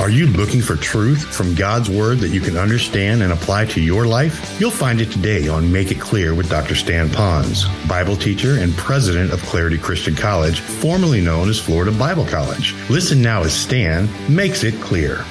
Are 0.00 0.10
you 0.10 0.28
looking 0.28 0.62
for 0.62 0.76
truth 0.76 1.24
from 1.34 1.56
God's 1.56 1.90
Word 1.90 2.18
that 2.18 2.28
you 2.28 2.40
can 2.40 2.56
understand 2.56 3.20
and 3.20 3.32
apply 3.32 3.64
to 3.66 3.80
your 3.80 4.06
life? 4.06 4.60
You'll 4.60 4.70
find 4.70 5.00
it 5.00 5.10
today 5.10 5.48
on 5.48 5.72
Make 5.72 5.90
It 5.90 5.98
Clear 5.98 6.36
with 6.36 6.48
Dr. 6.48 6.76
Stan 6.76 7.08
Ponz, 7.08 7.66
Bible 7.88 8.14
teacher 8.14 8.60
and 8.60 8.72
president 8.76 9.32
of 9.32 9.42
Clarity 9.42 9.76
Christian 9.76 10.14
College, 10.14 10.60
formerly 10.60 11.20
known 11.20 11.48
as 11.48 11.58
Florida 11.58 11.90
Bible 11.90 12.24
College. 12.24 12.76
Listen 12.88 13.20
now 13.20 13.42
as 13.42 13.52
Stan 13.52 14.08
makes 14.32 14.62
it 14.62 14.80
clear. 14.80 15.24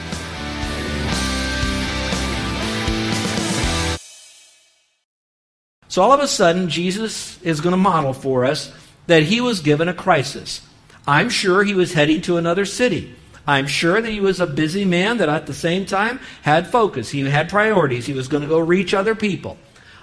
So 5.87 6.01
all 6.01 6.11
of 6.11 6.19
a 6.19 6.27
sudden, 6.27 6.67
Jesus 6.67 7.41
is 7.41 7.61
going 7.61 7.71
to 7.71 7.77
model 7.77 8.11
for 8.11 8.43
us 8.43 8.73
that 9.07 9.23
he 9.23 9.39
was 9.39 9.61
given 9.61 9.87
a 9.87 9.93
crisis. 9.93 10.59
I'm 11.07 11.29
sure 11.29 11.63
he 11.63 11.73
was 11.73 11.93
heading 11.93 12.19
to 12.23 12.35
another 12.35 12.65
city. 12.65 13.15
I'm 13.47 13.67
sure 13.67 14.01
that 14.01 14.11
he 14.11 14.19
was 14.19 14.41
a 14.41 14.45
busy 14.45 14.83
man 14.83 15.17
that 15.17 15.29
at 15.29 15.47
the 15.47 15.53
same 15.53 15.85
time 15.85 16.19
had 16.41 16.67
focus. 16.67 17.09
He 17.09 17.21
had 17.21 17.49
priorities. 17.49 18.05
He 18.05 18.13
was 18.13 18.27
going 18.27 18.43
to 18.43 18.49
go 18.49 18.59
reach 18.59 18.93
other 18.93 19.15
people. 19.15 19.57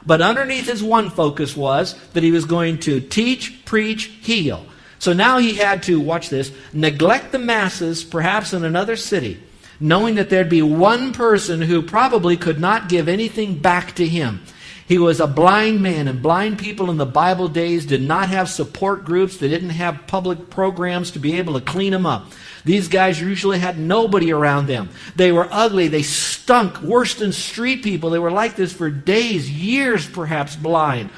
But 0.07 0.23
underneath 0.23 0.67
his 0.67 0.83
one 0.83 1.11
focus 1.11 1.57
was 1.57 1.95
that 2.13 2.23
he 2.23 2.33
was 2.33 2.47
going 2.47 2.79
to 2.81 3.01
teach, 3.01 3.65
preach, 3.65 4.05
heal. 4.05 4.65
So 4.99 5.13
now 5.13 5.39
he 5.39 5.55
had 5.55 5.83
to, 5.85 6.01
watch 6.01 6.31
this, 6.31 6.51
neglect 6.73 7.33
the 7.33 7.39
masses, 7.39 8.03
perhaps 8.03 8.55
in 8.55 8.65
another 8.65 8.97
city, 8.97 9.43
knowing 9.79 10.15
that 10.15 10.31
there'd 10.31 10.49
be 10.49 10.63
one 10.63 11.13
person 11.13 11.61
who 11.61 11.83
probably 11.83 12.39
could 12.39 12.59
not 12.59 12.89
give 12.89 13.09
anything 13.09 13.59
back 13.59 13.95
to 13.97 14.07
him. 14.07 14.41
He 14.87 14.99
was 14.99 15.19
a 15.19 15.27
blind 15.27 15.81
man, 15.81 16.09
and 16.09 16.21
blind 16.21 16.59
people 16.59 16.91
in 16.91 16.99
the 16.99 17.07
Bible 17.07 17.49
days 17.49 17.87
did 17.87 18.03
not 18.03 18.29
have 18.29 18.51
support 18.51 19.05
groups. 19.05 19.39
They 19.39 19.49
didn't 19.49 19.71
have 19.71 20.07
public 20.07 20.51
programs 20.51 21.13
to 21.13 21.19
be 21.19 21.39
able 21.39 21.55
to 21.55 21.65
clean 21.65 21.93
them 21.93 22.05
up. 22.05 22.33
These 22.67 22.89
guys 22.89 23.21
usually 23.21 23.59
had 23.59 23.79
nobody 23.79 24.33
around 24.33 24.67
them. 24.67 24.91
They 25.17 25.33
were 25.33 25.49
ugly. 25.51 25.89
They 25.89 26.03
stunk 26.03 26.83
worse 26.83 27.15
than 27.15 27.33
street 27.33 27.83
people. 27.83 28.11
They 28.11 28.19
were 28.19 28.31
like 28.31 28.57
this 28.57 28.73
for 28.73 28.91
days, 28.91 29.51
years 29.51 30.07
perhaps 30.07 30.55
blind. 30.55 31.11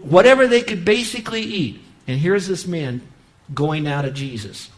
Whatever 0.00 0.48
they 0.48 0.62
could 0.62 0.84
basically 0.84 1.42
eat. 1.42 1.80
And 2.08 2.18
here's 2.18 2.48
this 2.48 2.66
man 2.66 3.00
going 3.54 3.86
out 3.86 4.04
of 4.04 4.14
Jesus. 4.14 4.70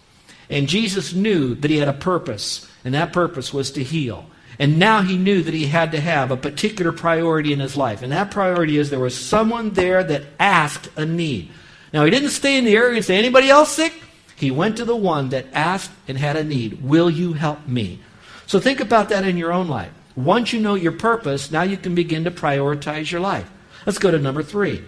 And 0.51 0.69
Jesus 0.69 1.15
knew 1.15 1.55
that 1.55 1.71
he 1.71 1.79
had 1.79 1.89
a 1.89 1.95
purpose, 1.95 2.71
and 2.85 2.93
that 2.95 3.15
purpose 3.15 3.53
was 3.53 3.71
to 3.73 3.83
heal. 3.83 4.27
And 4.59 4.79
now 4.79 5.03
he 5.03 5.17
knew 5.17 5.43
that 5.43 5.55
he 5.55 5.67
had 5.67 5.93
to 5.93 6.01
have 6.01 6.31
a 6.31 6.37
particular 6.37 6.93
priority 6.93 7.53
in 7.53 7.61
his 7.61 7.77
life. 7.77 8.03
And 8.03 8.13
that 8.13 8.31
priority 8.31 8.79
is 8.79 8.91
there 8.91 9.01
was 9.01 9.19
someone 9.19 9.71
there 9.71 10.05
that 10.05 10.25
asked 10.39 10.89
a 10.97 11.05
need. 11.05 11.51
Now, 11.93 12.05
he 12.05 12.11
didn't 12.11 12.31
stay 12.31 12.57
in 12.57 12.65
the 12.65 12.77
area 12.77 12.97
and 12.97 13.05
say, 13.05 13.17
anybody 13.17 13.51
else 13.51 13.73
sick? 13.73 13.93
He 14.37 14.51
went 14.51 14.77
to 14.77 14.85
the 14.85 14.97
one 14.97 15.31
that 15.31 15.47
asked 15.53 15.91
and 16.07 16.19
had 16.19 16.37
a 16.37 16.45
need. 16.45 16.83
Will 16.83 17.11
you 17.11 17.33
help 17.33 17.67
me? 17.67 18.01
So 18.47 18.61
think 18.61 18.81
about 18.81 19.09
that 19.09 19.25
in 19.25 19.37
your 19.37 19.53
own 19.53 19.69
life. 19.69 19.93
Once 20.17 20.53
you 20.53 20.61
know 20.61 20.75
your 20.75 20.93
purpose, 20.93 21.51
now 21.51 21.63
you 21.63 21.77
can 21.77 21.95
begin 21.95 22.25
to 22.25 22.31
prioritize 22.31 23.11
your 23.11 23.21
life. 23.21 23.51
Let's 23.87 23.99
go 23.99 24.11
to 24.11 24.19
number 24.19 24.43
three. 24.43 24.85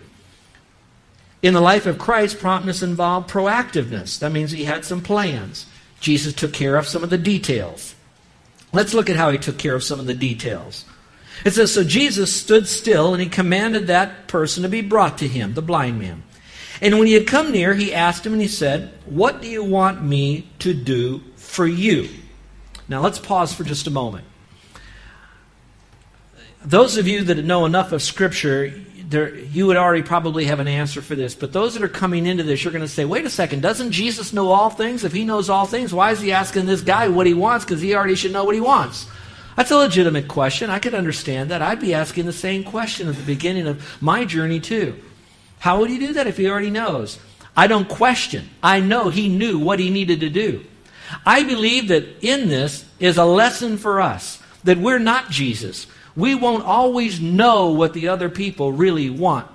In 1.43 1.55
the 1.55 1.61
life 1.61 1.87
of 1.87 1.99
Christ, 1.99 2.39
promptness 2.39 2.83
involved 2.83 3.29
proactiveness. 3.29 4.19
That 4.19 4.33
means 4.33 4.53
he 4.53 4.65
had 4.65 4.85
some 4.85 5.01
plans. 5.01 5.67
Jesus 6.01 6.33
took 6.33 6.53
care 6.53 6.77
of 6.77 6.87
some 6.87 7.03
of 7.03 7.11
the 7.11 7.19
details. 7.19 7.96
Let's 8.73 8.95
look 8.95 9.09
at 9.09 9.17
how 9.17 9.31
he 9.31 9.39
took 9.39 9.59
care 9.59 9.75
of 9.75 9.85
some 9.85 10.01
of 10.01 10.07
the 10.07 10.15
details. 10.15 10.85
It 11.45 11.53
says, 11.53 11.73
So 11.73 11.85
Jesus 11.85 12.35
stood 12.35 12.67
still 12.67 13.13
and 13.15 13.23
he 13.23 13.29
commanded 13.29 13.87
that 13.87 14.29
person 14.29 14.63
to 14.63 14.69
be 14.69 14.81
brought 14.81 15.19
to 15.19 15.29
him, 15.29 15.55
the 15.55 15.63
blind 15.63 15.99
man. 15.99 16.23
And 16.81 16.99
when 16.99 17.07
he 17.07 17.15
had 17.15 17.27
come 17.27 17.53
near, 17.53 17.75
he 17.75 17.95
asked 17.95 18.27
him 18.27 18.33
and 18.33 18.43
he 18.43 18.49
said, 18.49 18.93
What 19.07 19.41
do 19.41 19.49
you 19.49 19.65
want 19.65 20.03
me 20.03 20.49
to 20.61 20.75
do 20.75 21.23
for 21.37 21.67
you? 21.67 22.09
Now 22.89 23.01
let's 23.01 23.19
pause 23.19 23.53
for 23.53 23.65
just 23.65 23.87
a 23.87 23.91
moment. 23.91 24.27
Those 26.65 26.97
of 26.97 27.07
you 27.07 27.23
that 27.25 27.45
know 27.45 27.65
enough 27.65 27.93
of 27.93 28.03
Scripture, 28.03 28.73
there, 29.09 29.35
you 29.37 29.67
would 29.67 29.77
already 29.77 30.03
probably 30.03 30.47
have 30.47 30.59
an 30.59 30.67
answer 30.67 31.01
for 31.01 31.15
this. 31.15 31.35
But 31.35 31.53
those 31.53 31.75
that 31.75 31.83
are 31.83 31.89
coming 31.89 32.27
into 32.27 32.43
this, 32.43 32.65
you're 32.65 32.73
going 32.73 32.83
to 32.83 32.89
say, 32.89 33.05
wait 33.05 33.25
a 33.25 33.31
second, 33.31 33.63
doesn't 33.63 33.93
Jesus 33.93 34.33
know 34.33 34.49
all 34.49 34.69
things? 34.69 35.05
If 35.05 35.13
he 35.13 35.25
knows 35.25 35.49
all 35.49 35.67
things, 35.67 35.95
why 35.95 36.11
is 36.11 36.21
he 36.21 36.33
asking 36.33 36.67
this 36.67 36.81
guy 36.81 37.09
what 37.09 37.27
he 37.27 37.35
wants? 37.35 37.65
Because 37.65 37.81
he 37.81 37.95
already 37.95 38.17
should 38.17 38.33
know 38.33 38.45
what 38.45 38.55
he 38.55 38.61
wants. 38.61 39.07
That's 39.57 39.71
a 39.71 39.77
legitimate 39.77 40.29
question. 40.29 40.71
I 40.71 40.81
could 40.81 40.95
understand 40.95 41.51
that. 41.51 41.63
I'd 41.63 41.81
be 41.81 41.95
asking 41.95 42.27
the 42.27 42.33
same 42.33 42.65
question 42.65 43.09
at 43.09 43.15
the 43.15 43.23
beginning 43.23 43.67
of 43.67 44.03
my 44.03 44.25
journey, 44.25 44.61
too. 44.61 45.01
How 45.61 45.79
would 45.79 45.89
he 45.89 45.99
do 45.99 46.13
that 46.15 46.27
if 46.27 46.37
he 46.37 46.51
already 46.51 46.71
knows? 46.71 47.19
I 47.57 47.69
don't 47.69 47.89
question. 47.89 48.51
I 48.63 48.81
know 48.81 49.09
he 49.09 49.29
knew 49.29 49.59
what 49.59 49.79
he 49.79 49.89
needed 49.89 50.21
to 50.21 50.29
do. 50.29 50.65
I 51.25 51.45
believe 51.45 51.89
that 51.89 52.25
in 52.25 52.49
this 52.49 52.85
is 52.99 53.17
a 53.17 53.25
lesson 53.25 53.79
for 53.79 54.01
us 54.01 54.43
that 54.65 54.79
we're 54.79 54.99
not 54.99 55.31
Jesus 55.31 55.87
we 56.17 56.35
won't 56.35 56.65
always 56.65 57.21
know 57.21 57.71
what 57.71 57.93
the 57.93 58.09
other 58.09 58.31
people 58.31 58.73
really 58.73 59.11
want. 59.11 59.49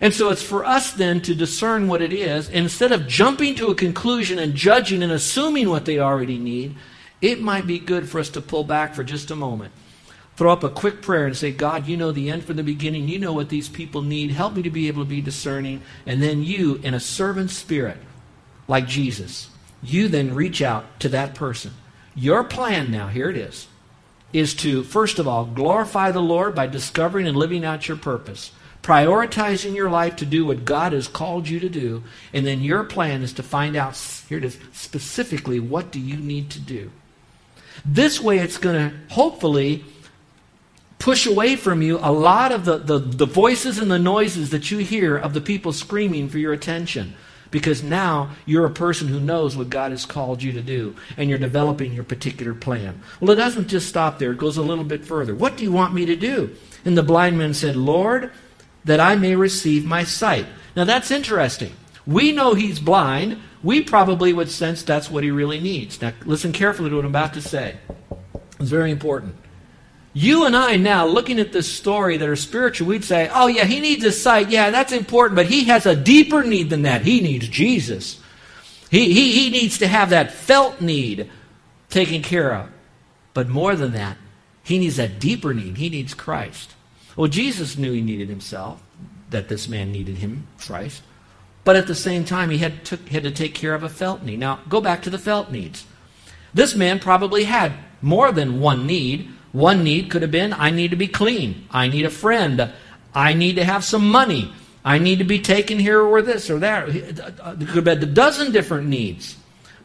And 0.00 0.14
so 0.14 0.30
it's 0.30 0.42
for 0.42 0.64
us 0.64 0.92
then 0.92 1.20
to 1.22 1.34
discern 1.34 1.88
what 1.88 2.00
it 2.00 2.12
is. 2.12 2.48
Instead 2.48 2.92
of 2.92 3.06
jumping 3.06 3.56
to 3.56 3.66
a 3.68 3.74
conclusion 3.74 4.38
and 4.38 4.54
judging 4.54 5.02
and 5.02 5.12
assuming 5.12 5.68
what 5.68 5.84
they 5.84 5.98
already 5.98 6.38
need, 6.38 6.76
it 7.20 7.40
might 7.40 7.66
be 7.66 7.78
good 7.78 8.08
for 8.08 8.20
us 8.20 8.30
to 8.30 8.40
pull 8.40 8.64
back 8.64 8.94
for 8.94 9.02
just 9.02 9.30
a 9.30 9.36
moment. 9.36 9.72
Throw 10.36 10.52
up 10.52 10.62
a 10.62 10.68
quick 10.68 11.02
prayer 11.02 11.26
and 11.26 11.36
say, 11.36 11.50
God, 11.50 11.88
you 11.88 11.96
know 11.96 12.12
the 12.12 12.30
end 12.30 12.44
from 12.44 12.56
the 12.56 12.62
beginning. 12.62 13.08
You 13.08 13.18
know 13.18 13.32
what 13.32 13.48
these 13.48 13.68
people 13.68 14.02
need. 14.02 14.30
Help 14.30 14.54
me 14.54 14.62
to 14.62 14.70
be 14.70 14.86
able 14.86 15.02
to 15.02 15.10
be 15.10 15.20
discerning. 15.20 15.82
And 16.06 16.22
then 16.22 16.44
you, 16.44 16.76
in 16.76 16.94
a 16.94 17.00
servant 17.00 17.50
spirit, 17.50 17.98
like 18.68 18.86
Jesus, 18.86 19.50
you 19.82 20.06
then 20.06 20.36
reach 20.36 20.62
out 20.62 21.00
to 21.00 21.08
that 21.08 21.34
person. 21.34 21.72
Your 22.14 22.44
plan 22.44 22.92
now, 22.92 23.08
here 23.08 23.28
it 23.28 23.36
is 23.36 23.66
is 24.32 24.54
to, 24.54 24.82
first 24.82 25.18
of 25.18 25.26
all, 25.26 25.44
glorify 25.44 26.10
the 26.10 26.20
Lord 26.20 26.54
by 26.54 26.66
discovering 26.66 27.26
and 27.26 27.36
living 27.36 27.64
out 27.64 27.88
your 27.88 27.96
purpose, 27.96 28.52
prioritizing 28.82 29.74
your 29.74 29.90
life 29.90 30.16
to 30.16 30.26
do 30.26 30.44
what 30.44 30.64
God 30.64 30.92
has 30.92 31.08
called 31.08 31.48
you 31.48 31.60
to 31.60 31.68
do, 31.68 32.04
and 32.32 32.46
then 32.46 32.60
your 32.60 32.84
plan 32.84 33.22
is 33.22 33.32
to 33.34 33.42
find 33.42 33.76
out, 33.76 33.96
here 34.28 34.38
it 34.38 34.44
is, 34.44 34.58
specifically 34.72 35.60
what 35.60 35.90
do 35.90 36.00
you 36.00 36.16
need 36.16 36.50
to 36.50 36.60
do. 36.60 36.90
This 37.84 38.20
way, 38.20 38.38
it's 38.38 38.58
going 38.58 38.90
to 38.90 38.96
hopefully 39.14 39.84
push 40.98 41.26
away 41.26 41.56
from 41.56 41.80
you 41.80 41.98
a 42.02 42.12
lot 42.12 42.52
of 42.52 42.64
the, 42.64 42.78
the, 42.78 42.98
the 42.98 43.26
voices 43.26 43.78
and 43.78 43.90
the 43.90 43.98
noises 43.98 44.50
that 44.50 44.70
you 44.70 44.78
hear 44.78 45.16
of 45.16 45.32
the 45.32 45.40
people 45.40 45.72
screaming 45.72 46.28
for 46.28 46.38
your 46.38 46.52
attention 46.52 47.14
because 47.50 47.82
now 47.82 48.30
you're 48.46 48.66
a 48.66 48.70
person 48.70 49.08
who 49.08 49.20
knows 49.20 49.56
what 49.56 49.70
God 49.70 49.90
has 49.90 50.04
called 50.04 50.42
you 50.42 50.52
to 50.52 50.62
do 50.62 50.94
and 51.16 51.28
you're 51.28 51.38
developing 51.38 51.92
your 51.92 52.04
particular 52.04 52.54
plan. 52.54 53.00
Well, 53.20 53.30
it 53.30 53.36
doesn't 53.36 53.68
just 53.68 53.88
stop 53.88 54.18
there, 54.18 54.32
it 54.32 54.38
goes 54.38 54.56
a 54.56 54.62
little 54.62 54.84
bit 54.84 55.04
further. 55.04 55.34
What 55.34 55.56
do 55.56 55.64
you 55.64 55.72
want 55.72 55.94
me 55.94 56.06
to 56.06 56.16
do? 56.16 56.54
And 56.84 56.96
the 56.96 57.02
blind 57.02 57.38
man 57.38 57.54
said, 57.54 57.76
Lord, 57.76 58.30
that 58.84 59.00
I 59.00 59.16
may 59.16 59.36
receive 59.36 59.84
my 59.84 60.04
sight. 60.04 60.46
Now 60.76 60.84
that's 60.84 61.10
interesting. 61.10 61.72
We 62.06 62.32
know 62.32 62.54
he's 62.54 62.80
blind. 62.80 63.38
We 63.62 63.82
probably 63.82 64.32
would 64.32 64.50
sense 64.50 64.82
that's 64.82 65.10
what 65.10 65.24
he 65.24 65.30
really 65.30 65.60
needs. 65.60 66.00
Now, 66.00 66.12
listen 66.24 66.52
carefully 66.52 66.90
to 66.90 66.96
what 66.96 67.04
I'm 67.04 67.10
about 67.10 67.34
to 67.34 67.42
say. 67.42 67.76
It's 68.60 68.70
very 68.70 68.90
important. 68.90 69.34
You 70.18 70.46
and 70.46 70.56
I 70.56 70.74
now, 70.74 71.06
looking 71.06 71.38
at 71.38 71.52
this 71.52 71.72
story 71.72 72.16
that 72.16 72.28
are 72.28 72.34
spiritual, 72.34 72.88
we'd 72.88 73.04
say, 73.04 73.30
oh, 73.32 73.46
yeah, 73.46 73.62
he 73.62 73.78
needs 73.78 74.02
a 74.02 74.10
sight. 74.10 74.50
Yeah, 74.50 74.70
that's 74.70 74.90
important, 74.90 75.36
but 75.36 75.46
he 75.46 75.66
has 75.66 75.86
a 75.86 75.94
deeper 75.94 76.42
need 76.42 76.70
than 76.70 76.82
that. 76.82 77.02
He 77.02 77.20
needs 77.20 77.46
Jesus. 77.46 78.20
He, 78.90 79.12
he, 79.12 79.30
he 79.30 79.50
needs 79.50 79.78
to 79.78 79.86
have 79.86 80.10
that 80.10 80.32
felt 80.32 80.80
need 80.80 81.30
taken 81.88 82.20
care 82.22 82.52
of. 82.52 82.68
But 83.32 83.48
more 83.48 83.76
than 83.76 83.92
that, 83.92 84.16
he 84.64 84.80
needs 84.80 84.98
a 84.98 85.06
deeper 85.06 85.54
need. 85.54 85.76
He 85.76 85.88
needs 85.88 86.14
Christ. 86.14 86.74
Well, 87.14 87.28
Jesus 87.28 87.78
knew 87.78 87.92
he 87.92 88.02
needed 88.02 88.28
himself, 88.28 88.82
that 89.30 89.48
this 89.48 89.68
man 89.68 89.92
needed 89.92 90.16
him, 90.16 90.48
Christ. 90.58 91.02
But 91.62 91.76
at 91.76 91.86
the 91.86 91.94
same 91.94 92.24
time, 92.24 92.50
he 92.50 92.58
had, 92.58 92.84
took, 92.84 93.08
had 93.08 93.22
to 93.22 93.30
take 93.30 93.54
care 93.54 93.72
of 93.72 93.84
a 93.84 93.88
felt 93.88 94.24
need. 94.24 94.40
Now, 94.40 94.58
go 94.68 94.80
back 94.80 95.02
to 95.02 95.10
the 95.10 95.18
felt 95.18 95.52
needs. 95.52 95.86
This 96.52 96.74
man 96.74 96.98
probably 96.98 97.44
had 97.44 97.74
more 98.02 98.32
than 98.32 98.58
one 98.58 98.84
need. 98.84 99.30
One 99.52 99.82
need 99.82 100.10
could 100.10 100.22
have 100.22 100.30
been 100.30 100.52
I 100.52 100.70
need 100.70 100.90
to 100.90 100.96
be 100.96 101.08
clean. 101.08 101.66
I 101.70 101.88
need 101.88 102.04
a 102.04 102.10
friend. 102.10 102.72
I 103.14 103.32
need 103.32 103.56
to 103.56 103.64
have 103.64 103.84
some 103.84 104.08
money. 104.08 104.52
I 104.84 104.98
need 104.98 105.18
to 105.18 105.24
be 105.24 105.40
taken 105.40 105.78
here 105.78 106.00
or 106.00 106.22
this 106.22 106.50
or 106.50 106.58
that. 106.60 106.88
Uh, 106.88 107.30
uh, 107.42 107.54
there 107.54 107.66
could 107.66 107.86
have 107.86 108.00
been 108.00 108.02
a 108.02 108.12
dozen 108.12 108.52
different 108.52 108.88
needs. 108.88 109.36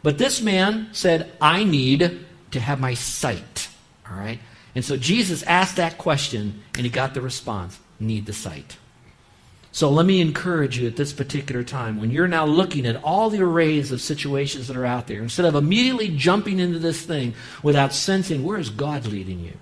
But 0.02 0.18
this 0.18 0.40
man 0.40 0.88
said, 0.92 1.32
I 1.40 1.64
need 1.64 2.26
to 2.52 2.60
have 2.60 2.78
my 2.80 2.94
sight. 2.94 3.68
All 4.08 4.16
right? 4.16 4.38
And 4.74 4.84
so 4.84 4.96
Jesus 4.96 5.42
asked 5.44 5.76
that 5.76 5.98
question 5.98 6.62
and 6.74 6.84
he 6.84 6.90
got 6.90 7.14
the 7.14 7.20
response 7.20 7.78
need 8.00 8.26
the 8.26 8.32
sight. 8.32 8.76
So 9.74 9.90
let 9.90 10.06
me 10.06 10.20
encourage 10.20 10.78
you 10.78 10.86
at 10.86 10.94
this 10.94 11.12
particular 11.12 11.64
time, 11.64 12.00
when 12.00 12.12
you're 12.12 12.28
now 12.28 12.46
looking 12.46 12.86
at 12.86 13.02
all 13.02 13.28
the 13.28 13.42
arrays 13.42 13.90
of 13.90 14.00
situations 14.00 14.68
that 14.68 14.76
are 14.76 14.86
out 14.86 15.08
there, 15.08 15.20
instead 15.20 15.46
of 15.46 15.56
immediately 15.56 16.16
jumping 16.16 16.60
into 16.60 16.78
this 16.78 17.02
thing 17.02 17.34
without 17.60 17.92
sensing 17.92 18.44
where 18.44 18.60
is 18.60 18.70
God 18.70 19.04
leading 19.04 19.40
you. 19.40 19.54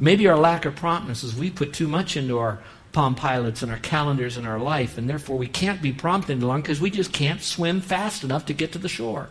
Maybe 0.00 0.26
our 0.26 0.38
lack 0.38 0.64
of 0.64 0.74
promptness 0.74 1.22
is 1.22 1.36
we 1.36 1.50
put 1.50 1.74
too 1.74 1.86
much 1.86 2.16
into 2.16 2.38
our 2.38 2.60
Palm 2.92 3.14
Pilots 3.14 3.60
and 3.60 3.70
our 3.70 3.78
calendars 3.78 4.38
and 4.38 4.46
our 4.46 4.58
life, 4.58 4.96
and 4.96 5.06
therefore 5.06 5.36
we 5.36 5.48
can't 5.48 5.82
be 5.82 5.92
prompt 5.92 6.30
any 6.30 6.40
longer 6.40 6.62
because 6.62 6.80
we 6.80 6.88
just 6.88 7.12
can't 7.12 7.42
swim 7.42 7.82
fast 7.82 8.24
enough 8.24 8.46
to 8.46 8.54
get 8.54 8.72
to 8.72 8.78
the 8.78 8.88
shore. 8.88 9.28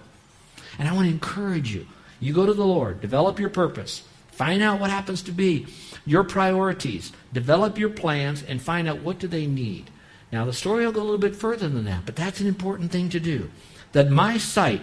And 0.78 0.88
I 0.88 0.94
want 0.94 1.08
to 1.08 1.14
encourage 1.14 1.74
you. 1.74 1.88
You 2.20 2.32
go 2.32 2.46
to 2.46 2.54
the 2.54 2.64
Lord, 2.64 3.02
develop 3.02 3.40
your 3.40 3.50
purpose, 3.50 4.04
find 4.30 4.62
out 4.62 4.80
what 4.80 4.92
happens 4.92 5.24
to 5.24 5.32
be 5.32 5.66
your 6.06 6.24
priorities, 6.24 7.12
develop 7.34 7.80
your 7.80 7.90
plans, 7.90 8.44
and 8.44 8.62
find 8.62 8.88
out 8.88 9.02
what 9.02 9.18
do 9.18 9.28
they 9.28 9.48
need. 9.48 9.90
Now, 10.32 10.46
the 10.46 10.54
story 10.54 10.86
will 10.86 10.92
go 10.92 11.02
a 11.02 11.04
little 11.04 11.18
bit 11.18 11.36
further 11.36 11.70
than 11.70 11.86
that, 11.86 12.06
but 12.06 12.16
that's 12.16 12.40
an 12.40 12.48
important 12.48 12.92
thing 12.92 13.10
to 13.10 13.20
do. 13.20 13.50
That 13.94 14.10
my 14.10 14.38
sight 14.38 14.82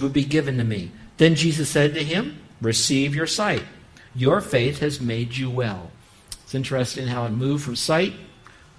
would 0.00 0.12
be 0.12 0.24
given 0.24 0.58
to 0.58 0.64
me. 0.64 0.90
Then 1.16 1.34
Jesus 1.34 1.68
said 1.68 1.94
to 1.94 2.04
him, 2.04 2.38
Receive 2.60 3.14
your 3.14 3.26
sight. 3.26 3.64
Your 4.14 4.40
faith 4.40 4.80
has 4.80 5.00
made 5.00 5.36
you 5.36 5.48
well. 5.48 5.90
It's 6.42 6.54
interesting 6.54 7.06
how 7.06 7.24
it 7.26 7.30
moved 7.30 7.64
from 7.64 7.76
sight, 7.76 8.14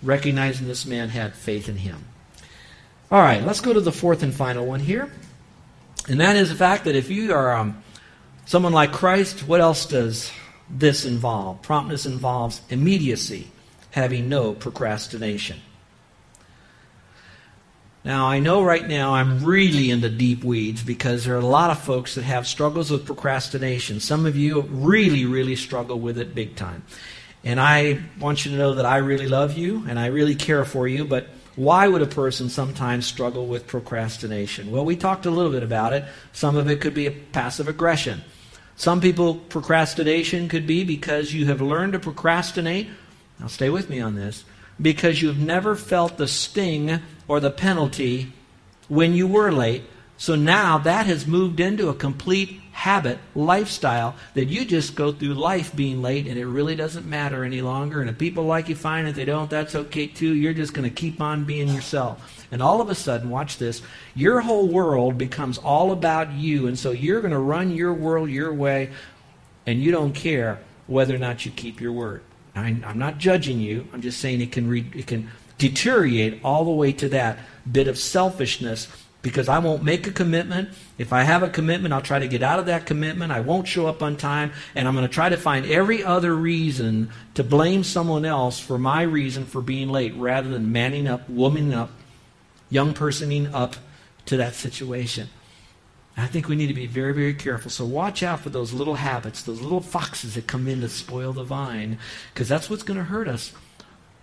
recognizing 0.04 0.68
this 0.68 0.86
man 0.86 1.10
had 1.10 1.34
faith 1.34 1.70
in 1.70 1.78
him. 1.78 2.04
All 3.12 3.22
right, 3.22 3.44
let's 3.44 3.62
go 3.62 3.74
to 3.74 3.82
the 3.82 3.92
fourth 3.92 4.22
and 4.22 4.34
final 4.34 4.66
one 4.66 4.80
here. 4.80 5.12
And 6.08 6.20
that 6.20 6.36
is 6.36 6.50
the 6.50 6.56
fact 6.56 6.86
that 6.86 6.96
if 6.96 7.10
you 7.10 7.34
are 7.34 7.54
um, 7.54 7.82
someone 8.46 8.74
like 8.74 8.92
Christ, 8.92 9.48
what 9.48 9.62
else 9.62 9.86
does 9.86 10.32
this 10.70 11.06
involve? 11.06 11.62
Promptness 11.62 12.06
involves 12.06 12.62
immediacy, 12.70 13.50
having 13.92 14.30
no 14.30 14.54
procrastination. 14.54 15.60
Now, 18.06 18.28
I 18.28 18.40
know 18.40 18.64
right 18.64 18.88
now 18.88 19.14
I'm 19.14 19.44
really 19.44 19.92
in 19.92 20.00
the 20.00 20.10
deep 20.10 20.44
weeds 20.44 20.84
because 20.84 21.26
there 21.26 21.36
are 21.36 21.40
a 21.40 21.46
lot 21.46 21.70
of 21.70 21.80
folks 21.80 22.16
that 22.16 22.24
have 22.24 22.48
struggles 22.48 22.90
with 22.90 23.06
procrastination. 23.06 24.00
Some 24.00 24.26
of 24.26 24.38
you 24.38 24.62
really, 24.62 25.26
really 25.26 25.58
struggle 25.58 26.00
with 26.00 26.18
it 26.18 26.34
big 26.34 26.56
time. 26.56 26.84
And 27.44 27.60
I 27.60 28.00
want 28.20 28.46
you 28.46 28.52
to 28.52 28.58
know 28.58 28.76
that 28.76 28.86
I 28.86 28.98
really 28.98 29.28
love 29.28 29.58
you 29.58 29.86
and 29.88 30.00
I 30.00 30.08
really 30.08 30.36
care 30.36 30.64
for 30.64 30.88
you, 30.88 31.04
but 31.04 31.28
why 31.58 31.90
would 31.90 32.02
a 32.02 32.08
person 32.08 32.50
sometimes 32.50 33.06
struggle 33.06 33.48
with 33.48 33.68
procrastination? 33.68 34.72
Well, 34.72 34.86
we 34.86 34.96
talked 34.96 35.26
a 35.26 35.32
little 35.32 35.52
bit 35.52 35.64
about 35.64 35.92
it. 35.92 36.06
Some 36.32 36.56
of 36.56 36.70
it 36.70 36.80
could 36.80 36.94
be 36.94 37.08
a 37.08 37.12
passive 37.12 37.68
aggression. 37.68 38.22
Some 38.78 39.02
people, 39.02 39.36
procrastination 39.36 40.48
could 40.48 40.66
be 40.66 40.86
because 40.86 41.34
you 41.34 41.48
have 41.48 41.60
learned 41.60 41.94
to 41.94 42.00
procrastinate. 42.00 42.88
Now, 43.42 43.48
stay 43.48 43.70
with 43.70 43.90
me 43.90 44.00
on 44.00 44.16
this. 44.16 44.46
Because 44.82 45.22
you've 45.22 45.40
never 45.40 45.76
felt 45.76 46.18
the 46.18 46.28
sting 46.28 47.00
or 47.28 47.40
the 47.40 47.52
penalty 47.52 48.32
when 48.88 49.14
you 49.14 49.28
were 49.28 49.52
late. 49.52 49.84
So 50.18 50.36
now 50.36 50.78
that 50.80 51.06
has 51.06 51.26
moved 51.26 51.60
into 51.60 51.88
a 51.88 51.94
complete 51.94 52.60
habit, 52.72 53.20
lifestyle, 53.36 54.16
that 54.34 54.46
you 54.46 54.64
just 54.64 54.96
go 54.96 55.12
through 55.12 55.34
life 55.34 55.76
being 55.76 56.02
late 56.02 56.28
and 56.28 56.38
it 56.38 56.46
really 56.46 56.76
doesn't 56.76 57.06
matter 57.06 57.44
any 57.44 57.62
longer. 57.62 58.02
And 58.02 58.10
if 58.10 58.18
people 58.18 58.46
like 58.46 58.70
you, 58.70 58.76
fine. 58.76 59.06
If 59.06 59.16
they 59.16 59.26
don't, 59.26 59.50
that's 59.50 59.76
okay 59.76 60.08
too. 60.08 60.34
You're 60.34 60.54
just 60.54 60.74
going 60.74 60.90
to 60.90 60.94
keep 60.94 61.22
on 61.22 61.44
being 61.44 61.68
yourself. 61.70 62.46
And 62.52 62.62
all 62.62 62.82
of 62.82 62.90
a 62.90 62.96
sudden, 62.96 63.30
watch 63.30 63.58
this, 63.58 63.82
your 64.16 64.42
whole 64.42 64.68
world 64.68 65.18
becomes 65.18 65.58
all 65.58 65.92
about 65.92 66.34
you. 66.34 66.68
And 66.68 66.80
so 66.80 66.92
you're 66.92 67.22
going 67.22 67.32
to 67.32 67.40
run 67.40 67.72
your 67.72 67.94
world 67.94 68.30
your 68.30 68.54
way 68.54 68.92
and 69.66 69.82
you 69.82 69.92
don't 69.92 70.14
care 70.14 70.60
whether 70.88 71.14
or 71.14 71.20
not 71.20 71.46
you 71.46 71.52
keep 71.52 71.80
your 71.80 71.92
word. 71.92 72.24
I, 72.56 72.70
am 72.70 73.00
not 73.00 73.18
judging 73.18 73.60
you. 73.60 73.88
I'm 73.94 74.02
just 74.02 74.20
saying 74.20 74.42
it 74.42 74.52
can, 74.52 74.68
re, 74.68 74.86
it 74.94 75.08
can 75.08 75.30
deteriorate 75.58 76.42
all 76.44 76.66
the 76.66 76.72
way 76.72 76.92
to 76.94 77.10
that 77.10 77.40
bit 77.72 77.88
of 77.88 77.98
selfishness 77.98 78.88
because 79.22 79.50
I 79.50 79.60
won't 79.60 79.84
make 79.84 80.08
a 80.08 80.12
commitment. 80.12 80.70
If 80.98 81.12
I 81.12 81.24
have 81.24 81.44
a 81.44 81.50
commitment, 81.50 81.94
I'll 81.94 82.02
try 82.02 82.20
to 82.20 82.28
get 82.28 82.42
out 82.42 82.60
of 82.60 82.68
that 82.68 82.86
commitment. 82.86 83.32
I 83.32 83.42
won't 83.42 83.68
show 83.68 83.88
up 83.88 84.02
on 84.02 84.16
time, 84.16 84.54
and 84.76 84.88
I'm 84.88 84.96
going 84.96 85.08
to 85.08 85.14
try 85.14 85.30
to 85.30 85.38
find 85.38 85.66
every 85.66 86.04
other 86.04 86.34
reason 86.34 87.12
to 87.34 87.44
blame 87.44 87.84
someone 87.84 88.26
else 88.26 88.60
for 88.60 88.78
my 88.78 89.02
reason 89.02 89.46
for 89.46 89.62
being 89.62 89.90
late 89.90 90.16
rather 90.16 90.50
than 90.50 90.72
manning 90.72 91.08
up, 91.08 91.30
womaning 91.30 91.76
up, 91.76 91.92
young 92.70 92.94
personing 92.94 93.54
up 93.54 93.76
to 94.28 94.38
that 94.38 94.54
situation. 94.54 95.30
I 96.20 96.28
think 96.28 96.48
we 96.48 96.56
need 96.56 96.68
to 96.68 96.74
be 96.74 96.88
very, 96.88 97.14
very 97.14 97.34
careful. 97.34 97.72
So 97.72 97.86
watch 97.86 98.24
out 98.24 98.40
for 98.40 98.50
those 98.50 98.74
little 98.74 98.96
habits, 98.96 99.44
those 99.44 99.62
little 99.62 99.82
foxes 99.82 100.36
that 100.36 100.48
come 100.48 100.68
in 100.68 100.82
to 100.82 100.90
spoil 100.90 101.34
the 101.34 101.44
vine, 101.44 102.00
because 102.34 102.50
that's 102.50 102.70
what's 102.70 102.84
going 102.84 102.98
to 102.98 103.06
hurt 103.06 103.28
us 103.28 103.54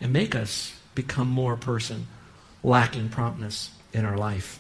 and 0.00 0.12
make 0.12 0.34
us 0.34 0.78
become 0.94 1.28
more 1.28 1.54
a 1.54 1.58
person 1.58 2.06
lacking 2.62 3.08
promptness 3.08 3.70
in 3.92 4.04
our 4.04 4.16
life. 4.16 4.58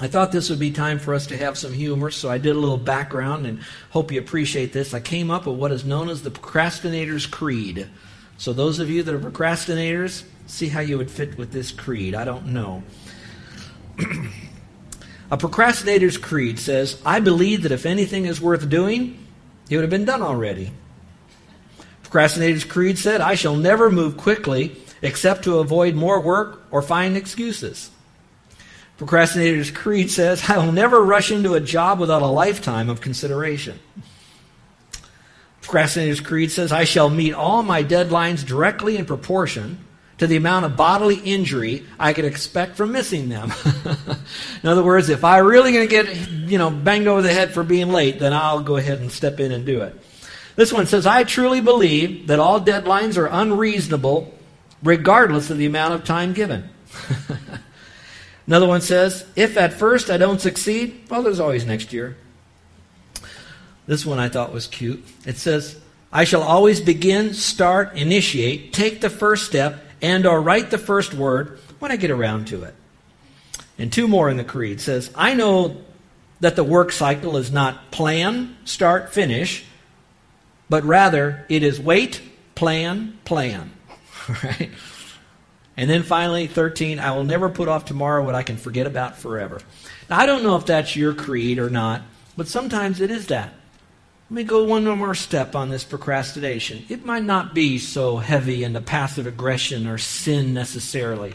I 0.00 0.08
thought 0.08 0.32
this 0.32 0.50
would 0.50 0.58
be 0.58 0.72
time 0.72 0.98
for 0.98 1.14
us 1.14 1.28
to 1.28 1.36
have 1.36 1.56
some 1.56 1.72
humor, 1.72 2.10
so 2.10 2.28
I 2.28 2.38
did 2.38 2.56
a 2.56 2.58
little 2.58 2.78
background 2.78 3.46
and 3.46 3.60
hope 3.90 4.10
you 4.10 4.18
appreciate 4.18 4.72
this. 4.72 4.92
I 4.92 4.98
came 4.98 5.30
up 5.30 5.46
with 5.46 5.56
what 5.56 5.70
is 5.70 5.84
known 5.84 6.08
as 6.08 6.22
the 6.22 6.32
procrastinator's 6.32 7.26
creed. 7.26 7.88
So, 8.36 8.52
those 8.52 8.80
of 8.80 8.90
you 8.90 9.04
that 9.04 9.14
are 9.14 9.20
procrastinators, 9.20 10.24
see 10.48 10.68
how 10.68 10.80
you 10.80 10.98
would 10.98 11.12
fit 11.12 11.38
with 11.38 11.52
this 11.52 11.70
creed. 11.70 12.16
I 12.16 12.24
don't 12.24 12.46
know. 12.46 12.82
a 15.30 15.36
procrastinator's 15.36 16.18
creed 16.18 16.58
says, 16.58 17.00
I 17.04 17.20
believe 17.20 17.62
that 17.62 17.72
if 17.72 17.86
anything 17.86 18.26
is 18.26 18.40
worth 18.40 18.68
doing, 18.68 19.18
it 19.68 19.76
would 19.76 19.82
have 19.82 19.90
been 19.90 20.04
done 20.04 20.22
already. 20.22 20.70
Procrastinator's 22.02 22.64
creed 22.64 22.98
said, 22.98 23.20
I 23.20 23.34
shall 23.34 23.56
never 23.56 23.90
move 23.90 24.16
quickly 24.16 24.76
except 25.02 25.44
to 25.44 25.58
avoid 25.58 25.94
more 25.94 26.20
work 26.20 26.62
or 26.70 26.80
find 26.80 27.16
excuses. 27.16 27.90
Procrastinator's 28.96 29.70
Creed 29.70 30.10
says, 30.10 30.48
I 30.48 30.58
will 30.58 30.72
never 30.72 31.02
rush 31.04 31.32
into 31.32 31.54
a 31.54 31.60
job 31.60 31.98
without 31.98 32.22
a 32.22 32.26
lifetime 32.26 32.88
of 32.88 33.00
consideration. 33.00 33.78
Procrastinator's 35.62 36.20
Creed 36.20 36.52
says, 36.52 36.70
I 36.70 36.84
shall 36.84 37.10
meet 37.10 37.34
all 37.34 37.62
my 37.62 37.82
deadlines 37.82 38.46
directly 38.46 38.96
in 38.96 39.04
proportion 39.04 39.84
to 40.18 40.26
the 40.26 40.36
amount 40.36 40.64
of 40.64 40.76
bodily 40.76 41.16
injury 41.16 41.84
I 41.98 42.12
could 42.12 42.24
expect 42.24 42.76
from 42.76 42.92
missing 42.92 43.28
them. 43.28 43.52
in 44.62 44.68
other 44.68 44.84
words, 44.84 45.08
if 45.08 45.24
I'm 45.24 45.44
really 45.44 45.72
going 45.72 45.88
to 45.88 45.90
get, 45.90 46.16
you 46.48 46.58
know, 46.58 46.70
banged 46.70 47.06
over 47.06 47.22
the 47.22 47.32
head 47.32 47.52
for 47.52 47.64
being 47.64 47.88
late, 47.88 48.18
then 48.18 48.32
I'll 48.32 48.62
go 48.62 48.76
ahead 48.76 49.00
and 49.00 49.10
step 49.10 49.40
in 49.40 49.52
and 49.52 49.66
do 49.66 49.82
it. 49.82 50.00
This 50.56 50.72
one 50.72 50.86
says, 50.86 51.06
I 51.06 51.24
truly 51.24 51.60
believe 51.60 52.28
that 52.28 52.38
all 52.38 52.60
deadlines 52.60 53.16
are 53.16 53.26
unreasonable 53.26 54.32
regardless 54.82 55.50
of 55.50 55.58
the 55.58 55.66
amount 55.66 55.94
of 55.94 56.04
time 56.04 56.32
given. 56.32 56.68
Another 58.46 58.68
one 58.68 58.82
says, 58.82 59.26
If 59.34 59.56
at 59.56 59.72
first 59.72 60.10
I 60.10 60.16
don't 60.16 60.40
succeed, 60.40 61.06
well, 61.08 61.22
there's 61.22 61.40
always 61.40 61.64
next 61.64 61.92
year. 61.92 62.16
This 63.86 64.06
one 64.06 64.18
I 64.18 64.28
thought 64.28 64.52
was 64.52 64.66
cute. 64.66 65.04
It 65.26 65.38
says, 65.38 65.80
I 66.12 66.24
shall 66.24 66.42
always 66.42 66.80
begin, 66.80 67.34
start, 67.34 67.96
initiate, 67.96 68.72
take 68.72 69.00
the 69.00 69.10
first 69.10 69.46
step, 69.46 69.83
and 70.04 70.26
or 70.26 70.38
write 70.38 70.70
the 70.70 70.76
first 70.76 71.14
word 71.14 71.58
when 71.78 71.90
I 71.90 71.96
get 71.96 72.10
around 72.10 72.48
to 72.48 72.64
it. 72.64 72.74
And 73.78 73.90
two 73.90 74.06
more 74.06 74.28
in 74.28 74.36
the 74.36 74.44
creed 74.44 74.82
says, 74.82 75.10
I 75.14 75.32
know 75.32 75.78
that 76.40 76.56
the 76.56 76.62
work 76.62 76.92
cycle 76.92 77.38
is 77.38 77.50
not 77.50 77.90
plan, 77.90 78.54
start, 78.66 79.14
finish, 79.14 79.64
but 80.68 80.84
rather 80.84 81.46
it 81.48 81.62
is 81.62 81.80
wait, 81.80 82.20
plan, 82.54 83.18
plan. 83.24 83.72
right? 84.44 84.70
And 85.74 85.88
then 85.88 86.02
finally, 86.02 86.48
13, 86.48 86.98
I 86.98 87.12
will 87.12 87.24
never 87.24 87.48
put 87.48 87.68
off 87.68 87.86
tomorrow 87.86 88.22
what 88.22 88.34
I 88.34 88.42
can 88.42 88.58
forget 88.58 88.86
about 88.86 89.16
forever. 89.16 89.58
Now, 90.10 90.18
I 90.20 90.26
don't 90.26 90.42
know 90.42 90.56
if 90.56 90.66
that's 90.66 90.94
your 90.94 91.14
creed 91.14 91.58
or 91.58 91.70
not, 91.70 92.02
but 92.36 92.46
sometimes 92.46 93.00
it 93.00 93.10
is 93.10 93.28
that. 93.28 93.54
Let 94.34 94.38
me 94.38 94.44
go 94.48 94.64
one 94.64 94.82
more 94.84 95.14
step 95.14 95.54
on 95.54 95.68
this 95.68 95.84
procrastination. 95.84 96.86
It 96.88 97.06
might 97.06 97.22
not 97.22 97.54
be 97.54 97.78
so 97.78 98.16
heavy 98.16 98.64
into 98.64 98.80
passive 98.80 99.28
aggression 99.28 99.86
or 99.86 99.96
sin 99.96 100.52
necessarily. 100.52 101.34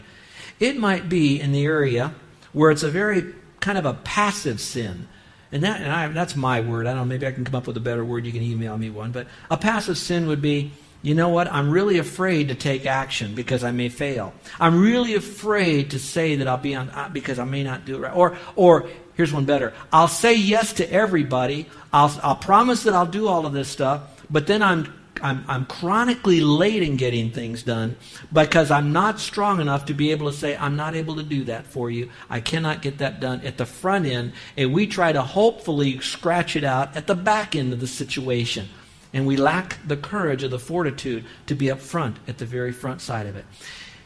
It 0.58 0.76
might 0.76 1.08
be 1.08 1.40
in 1.40 1.52
the 1.52 1.64
area 1.64 2.12
where 2.52 2.70
it's 2.70 2.82
a 2.82 2.90
very 2.90 3.34
kind 3.58 3.78
of 3.78 3.86
a 3.86 3.94
passive 3.94 4.60
sin. 4.60 5.08
And, 5.50 5.62
that, 5.62 5.80
and 5.80 5.90
I, 5.90 6.08
that's 6.08 6.36
my 6.36 6.60
word. 6.60 6.86
I 6.86 6.90
don't 6.90 6.98
know, 6.98 7.04
maybe 7.06 7.26
I 7.26 7.32
can 7.32 7.46
come 7.46 7.54
up 7.54 7.66
with 7.66 7.78
a 7.78 7.80
better 7.80 8.04
word. 8.04 8.26
You 8.26 8.32
can 8.32 8.42
email 8.42 8.76
me 8.76 8.90
one. 8.90 9.12
But 9.12 9.28
a 9.50 9.56
passive 9.56 9.96
sin 9.96 10.26
would 10.26 10.42
be 10.42 10.72
you 11.02 11.14
know 11.14 11.30
what? 11.30 11.50
I'm 11.50 11.70
really 11.70 11.96
afraid 11.96 12.48
to 12.48 12.54
take 12.54 12.84
action 12.84 13.34
because 13.34 13.64
I 13.64 13.70
may 13.70 13.88
fail. 13.88 14.34
I'm 14.58 14.82
really 14.82 15.14
afraid 15.14 15.92
to 15.92 15.98
say 15.98 16.36
that 16.36 16.46
I'll 16.46 16.58
be 16.58 16.74
on 16.74 16.90
uh, 16.90 17.08
because 17.08 17.38
I 17.38 17.44
may 17.44 17.62
not 17.62 17.86
do 17.86 17.96
it 17.96 18.00
right. 18.00 18.14
Or, 18.14 18.36
or 18.54 18.90
here's 19.20 19.34
one 19.34 19.44
better. 19.44 19.74
I'll 19.92 20.08
say 20.08 20.34
yes 20.34 20.72
to 20.74 20.90
everybody. 20.90 21.66
I'll, 21.92 22.18
I'll 22.22 22.36
promise 22.36 22.84
that 22.84 22.94
I'll 22.94 23.04
do 23.04 23.28
all 23.28 23.44
of 23.44 23.52
this 23.52 23.68
stuff, 23.68 24.24
but 24.30 24.46
then 24.46 24.62
I'm 24.62 24.94
I'm, 25.22 25.44
I'm 25.46 25.66
chronically 25.66 26.40
late 26.40 26.82
in 26.82 26.96
getting 26.96 27.30
things 27.30 27.62
done 27.62 27.96
because 28.32 28.70
I'm 28.70 28.94
not 28.94 29.20
strong 29.20 29.60
enough 29.60 29.84
to 29.86 29.92
be 29.92 30.12
able 30.12 30.30
to 30.30 30.34
say, 30.34 30.56
I'm 30.56 30.76
not 30.76 30.94
able 30.94 31.16
to 31.16 31.22
do 31.22 31.44
that 31.44 31.66
for 31.66 31.90
you. 31.90 32.08
I 32.30 32.40
cannot 32.40 32.80
get 32.80 32.96
that 32.98 33.20
done 33.20 33.42
at 33.42 33.58
the 33.58 33.66
front 33.66 34.06
end. 34.06 34.32
And 34.56 34.72
we 34.72 34.86
try 34.86 35.12
to 35.12 35.20
hopefully 35.20 36.00
scratch 36.00 36.56
it 36.56 36.64
out 36.64 36.96
at 36.96 37.06
the 37.06 37.14
back 37.14 37.54
end 37.54 37.74
of 37.74 37.80
the 37.80 37.86
situation. 37.86 38.70
And 39.12 39.26
we 39.26 39.36
lack 39.36 39.86
the 39.86 39.98
courage 39.98 40.42
or 40.42 40.48
the 40.48 40.58
fortitude 40.58 41.26
to 41.48 41.54
be 41.54 41.70
up 41.70 41.80
front 41.80 42.16
at 42.26 42.38
the 42.38 42.46
very 42.46 42.72
front 42.72 43.02
side 43.02 43.26
of 43.26 43.36
it. 43.36 43.44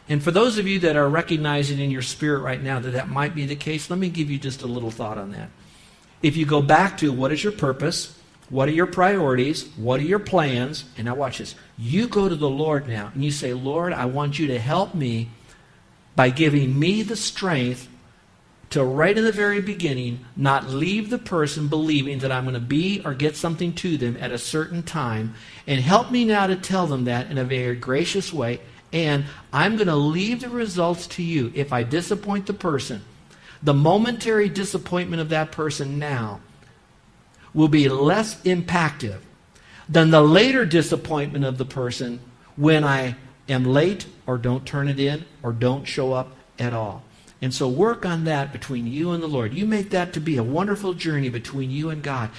And 0.07 0.21
for 0.21 0.31
those 0.31 0.57
of 0.57 0.67
you 0.67 0.79
that 0.79 0.95
are 0.95 1.09
recognizing 1.09 1.79
in 1.79 1.89
your 1.89 2.03
spirit 2.03 2.39
right 2.39 2.61
now 2.61 2.79
that 2.79 2.91
that 2.91 3.09
might 3.09 3.33
be 3.33 3.45
the 3.45 3.55
case, 3.55 3.89
let 3.89 3.97
me 3.97 4.09
give 4.09 4.29
you 4.29 4.37
just 4.37 4.61
a 4.61 4.67
little 4.67 4.91
thought 4.91 5.17
on 5.17 5.31
that. 5.31 5.49
If 6.21 6.37
you 6.37 6.45
go 6.45 6.61
back 6.61 6.97
to 6.99 7.11
what 7.11 7.31
is 7.31 7.43
your 7.43 7.53
purpose, 7.53 8.17
what 8.49 8.69
are 8.69 8.73
your 8.73 8.85
priorities, 8.85 9.67
what 9.75 9.99
are 9.99 10.03
your 10.03 10.19
plans, 10.19 10.85
and 10.97 11.05
now 11.05 11.15
watch 11.15 11.39
this. 11.39 11.55
You 11.77 12.07
go 12.07 12.29
to 12.29 12.35
the 12.35 12.49
Lord 12.49 12.87
now 12.87 13.11
and 13.13 13.23
you 13.23 13.31
say, 13.31 13.53
Lord, 13.53 13.93
I 13.93 14.05
want 14.05 14.37
you 14.37 14.47
to 14.47 14.59
help 14.59 14.93
me 14.93 15.29
by 16.15 16.29
giving 16.29 16.77
me 16.77 17.01
the 17.01 17.15
strength 17.15 17.89
to 18.69 18.83
right 18.83 19.17
in 19.17 19.23
the 19.23 19.31
very 19.31 19.61
beginning 19.61 20.25
not 20.35 20.69
leave 20.69 21.09
the 21.09 21.17
person 21.17 21.67
believing 21.67 22.19
that 22.19 22.31
I'm 22.31 22.43
going 22.43 22.55
to 22.55 22.59
be 22.59 23.01
or 23.05 23.13
get 23.13 23.35
something 23.35 23.73
to 23.75 23.97
them 23.97 24.17
at 24.19 24.31
a 24.31 24.37
certain 24.37 24.83
time. 24.83 25.35
And 25.67 25.79
help 25.79 26.11
me 26.11 26.25
now 26.25 26.47
to 26.47 26.55
tell 26.55 26.87
them 26.87 27.05
that 27.05 27.31
in 27.31 27.37
a 27.37 27.43
very 27.43 27.75
gracious 27.75 28.33
way. 28.33 28.59
And 28.95 29.25
I'm 29.51 29.75
going 29.75 29.89
to 29.89 29.95
leave 29.95 30.39
the 30.39 30.49
results 30.49 31.05
to 31.07 31.21
you 31.21 31.51
if 31.53 31.73
I 31.73 31.83
disappoint 31.83 32.45
the 32.45 32.53
person. 32.53 33.03
The 33.61 33.73
momentary 33.73 34.47
disappointment 34.47 35.21
of 35.21 35.27
that 35.29 35.51
person 35.51 35.99
now 35.99 36.39
will 37.53 37.67
be 37.67 37.89
less 37.89 38.41
impactful 38.43 39.17
than 39.89 40.11
the 40.11 40.21
later 40.21 40.65
disappointment 40.65 41.43
of 41.43 41.57
the 41.57 41.65
person 41.65 42.21
when 42.55 42.85
I 42.85 43.17
am 43.49 43.65
late 43.65 44.07
or 44.25 44.37
don't 44.37 44.65
turn 44.65 44.87
it 44.87 44.99
in 44.99 45.25
or 45.43 45.51
don't 45.51 45.83
show 45.83 46.13
up 46.13 46.31
at 46.57 46.73
all. 46.73 47.03
And 47.41 47.53
so 47.53 47.67
work 47.67 48.05
on 48.05 48.23
that 48.23 48.53
between 48.53 48.87
you 48.87 49.11
and 49.11 49.21
the 49.21 49.27
Lord. 49.27 49.53
You 49.53 49.65
make 49.65 49.89
that 49.89 50.13
to 50.13 50.21
be 50.21 50.37
a 50.37 50.43
wonderful 50.43 50.93
journey 50.93 51.27
between 51.27 51.69
you 51.69 51.89
and 51.89 52.01
God. 52.01 52.29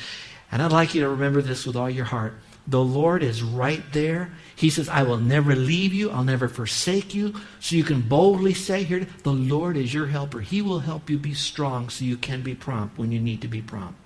And 0.51 0.63
I'd 0.63 0.73
like 0.73 0.95
you 0.95 1.03
to 1.03 1.11
remember 1.11 1.43
this 1.43 1.67
with 1.67 1.77
all 1.77 1.91
your 1.91 2.07
heart. 2.07 2.33
The 2.69 2.83
Lord 2.83 3.23
is 3.23 3.43
right 3.43 3.83
there. 3.93 4.31
He 4.57 4.71
says, 4.71 4.89
I 4.89 5.05
will 5.05 5.19
never 5.19 5.55
leave 5.55 5.95
you. 5.95 6.11
I'll 6.11 6.25
never 6.25 6.49
forsake 6.49 7.15
you. 7.15 7.35
So 7.61 7.77
you 7.77 7.85
can 7.85 8.01
boldly 8.01 8.55
say 8.55 8.83
here, 8.83 9.07
the 9.23 9.33
Lord 9.33 9.77
is 9.77 9.95
your 9.95 10.07
helper. 10.07 10.41
He 10.41 10.63
will 10.63 10.81
help 10.81 11.09
you 11.09 11.19
be 11.19 11.35
strong 11.35 11.89
so 11.89 12.05
you 12.05 12.17
can 12.17 12.43
be 12.43 12.55
prompt 12.55 12.99
when 12.99 13.13
you 13.13 13.21
need 13.21 13.43
to 13.43 13.49
be 13.49 13.63
prompt. 13.63 13.99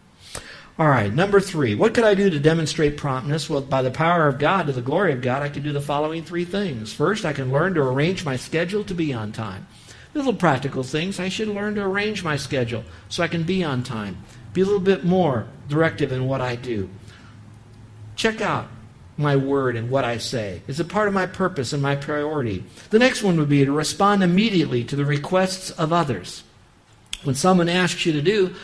All 0.79 0.89
right, 0.89 1.13
number 1.13 1.41
three. 1.41 1.75
What 1.75 1.93
could 1.93 2.05
I 2.05 2.15
do 2.15 2.31
to 2.31 2.41
demonstrate 2.41 2.97
promptness? 2.97 3.51
Well, 3.51 3.61
by 3.61 3.83
the 3.83 3.91
power 3.91 4.29
of 4.29 4.39
God, 4.39 4.67
to 4.67 4.73
the 4.73 4.81
glory 4.81 5.13
of 5.13 5.21
God, 5.21 5.43
I 5.43 5.51
can 5.51 5.63
do 5.63 5.73
the 5.73 5.81
following 5.81 6.25
three 6.25 6.45
things. 6.45 6.93
First, 6.93 7.25
I 7.25 7.35
can 7.35 7.53
learn 7.53 7.75
to 7.75 7.83
arrange 7.83 8.25
my 8.25 8.37
schedule 8.37 8.85
to 8.85 8.95
be 8.95 9.13
on 9.13 9.33
time. 9.33 9.67
Little 10.15 10.35
practical 10.35 10.83
things. 10.83 11.21
I 11.21 11.29
should 11.29 11.49
learn 11.49 11.75
to 11.75 11.83
arrange 11.83 12.25
my 12.25 12.37
schedule 12.37 12.85
so 13.09 13.23
I 13.23 13.29
can 13.29 13.43
be 13.43 13.63
on 13.63 13.83
time. 13.83 14.25
Be 14.53 14.63
a 14.63 14.65
little 14.65 14.81
bit 14.81 15.05
more 15.05 15.47
directive 15.69 16.13
in 16.13 16.27
what 16.27 16.41
I 16.41 16.57
do. 16.57 16.89
Check 18.21 18.43
out 18.43 18.67
my 19.17 19.35
word 19.35 19.77
and 19.77 19.89
what 19.89 20.05
I 20.05 20.19
say. 20.19 20.61
It's 20.69 20.79
a 20.79 20.85
part 20.85 21.09
of 21.09 21.15
my 21.15 21.25
purpose 21.25 21.73
and 21.73 21.83
my 21.83 21.97
priority? 21.97 22.63
The 22.91 22.99
next 22.99 23.23
one 23.23 23.39
would 23.39 23.49
be 23.49 23.65
to 23.65 23.73
respond 23.73 24.23
immediately 24.23 24.85
to 24.85 24.95
the 24.95 25.07
requests 25.07 25.71
of 25.71 25.91
others. 25.91 26.45
When 27.25 27.35
someone 27.35 27.71
asks 27.71 28.05
you 28.05 28.13
to 28.13 28.21
do 28.21 28.55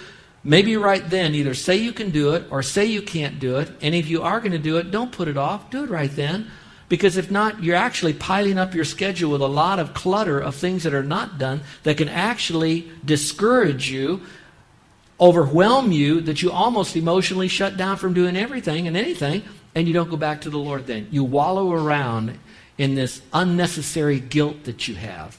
Maybe 0.45 0.77
right 0.77 1.09
then, 1.09 1.35
either 1.35 1.55
say 1.55 1.77
you 1.77 1.95
can 1.95 2.11
do 2.11 2.35
it 2.35 2.45
or 2.51 2.63
say 2.63 2.85
you 2.85 3.01
can't 3.01 3.41
do 3.41 3.57
it. 3.57 3.71
And 3.81 3.95
if 3.95 4.09
you 4.09 4.23
are 4.23 4.41
going 4.41 4.53
to 4.53 4.59
do 4.59 4.77
it, 4.77 4.91
don't 4.91 5.11
put 5.11 5.27
it 5.27 5.39
off. 5.39 5.71
Do 5.71 5.85
it 5.85 5.91
right 5.91 6.15
then. 6.15 6.51
Because 6.91 7.17
if 7.17 7.31
not, 7.31 7.65
you're 7.65 7.77
actually 7.77 8.13
piling 8.13 8.59
up 8.59 8.75
your 8.75 8.85
schedule 8.85 9.33
with 9.33 9.41
a 9.41 9.49
lot 9.49 9.79
of 9.79 9.95
clutter 9.95 10.39
of 10.39 10.55
things 10.55 10.83
that 10.83 10.93
are 10.93 11.03
not 11.03 11.39
done 11.39 11.63
that 11.83 11.97
can 11.97 12.11
actually 12.11 12.93
discourage 13.05 13.91
you, 13.91 14.21
overwhelm 15.21 15.93
you, 15.93 16.21
that 16.23 16.43
you 16.43 16.51
almost 16.51 16.97
emotionally 16.97 17.49
shut 17.49 17.77
down 17.77 17.97
from 17.97 18.15
doing 18.15 18.37
everything 18.37 18.87
and 18.87 18.97
anything, 18.97 19.43
and 19.75 19.87
you 19.87 19.95
don't 19.95 20.11
go 20.11 20.17
back 20.17 20.43
to 20.43 20.51
the 20.51 20.59
Lord 20.59 20.87
then. 20.87 21.09
You 21.11 21.25
wallow 21.25 21.73
around 21.73 22.39
in 22.79 22.95
this 22.95 23.23
unnecessary 23.33 24.21
guilt 24.21 24.65
that 24.65 24.89
you 24.89 24.95
have. 24.95 25.39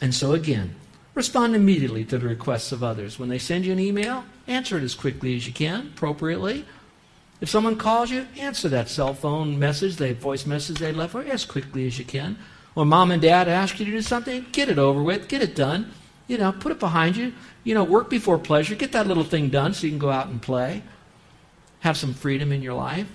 And 0.00 0.14
so, 0.14 0.32
again, 0.32 0.74
Respond 1.14 1.54
immediately 1.54 2.04
to 2.06 2.18
the 2.18 2.26
requests 2.26 2.72
of 2.72 2.82
others. 2.82 3.18
When 3.18 3.28
they 3.28 3.38
send 3.38 3.66
you 3.66 3.72
an 3.72 3.78
email, 3.78 4.24
answer 4.46 4.78
it 4.78 4.82
as 4.82 4.94
quickly 4.94 5.36
as 5.36 5.46
you 5.46 5.52
can, 5.52 5.92
appropriately. 5.94 6.64
If 7.40 7.50
someone 7.50 7.76
calls 7.76 8.10
you, 8.10 8.26
answer 8.38 8.68
that 8.70 8.88
cell 8.88 9.12
phone 9.12 9.58
message, 9.58 9.96
the 9.96 10.14
voice 10.14 10.46
message 10.46 10.78
they 10.78 10.92
left 10.92 11.12
for 11.12 11.22
you 11.22 11.32
as 11.32 11.44
quickly 11.44 11.86
as 11.86 11.98
you 11.98 12.06
can. 12.06 12.38
When 12.72 12.88
mom 12.88 13.10
and 13.10 13.20
dad 13.20 13.46
ask 13.46 13.78
you 13.78 13.84
to 13.84 13.90
do 13.90 14.00
something, 14.00 14.46
get 14.52 14.70
it 14.70 14.78
over 14.78 15.02
with, 15.02 15.28
get 15.28 15.42
it 15.42 15.54
done. 15.54 15.92
You 16.32 16.38
know, 16.38 16.50
put 16.50 16.72
it 16.72 16.80
behind 16.80 17.14
you. 17.18 17.34
You 17.62 17.74
know, 17.74 17.84
work 17.84 18.08
before 18.08 18.38
pleasure. 18.38 18.74
Get 18.74 18.92
that 18.92 19.06
little 19.06 19.22
thing 19.22 19.50
done 19.50 19.74
so 19.74 19.86
you 19.86 19.90
can 19.90 19.98
go 19.98 20.08
out 20.08 20.28
and 20.28 20.40
play. 20.40 20.82
Have 21.80 21.98
some 21.98 22.14
freedom 22.14 22.52
in 22.52 22.62
your 22.62 22.72
life 22.72 23.06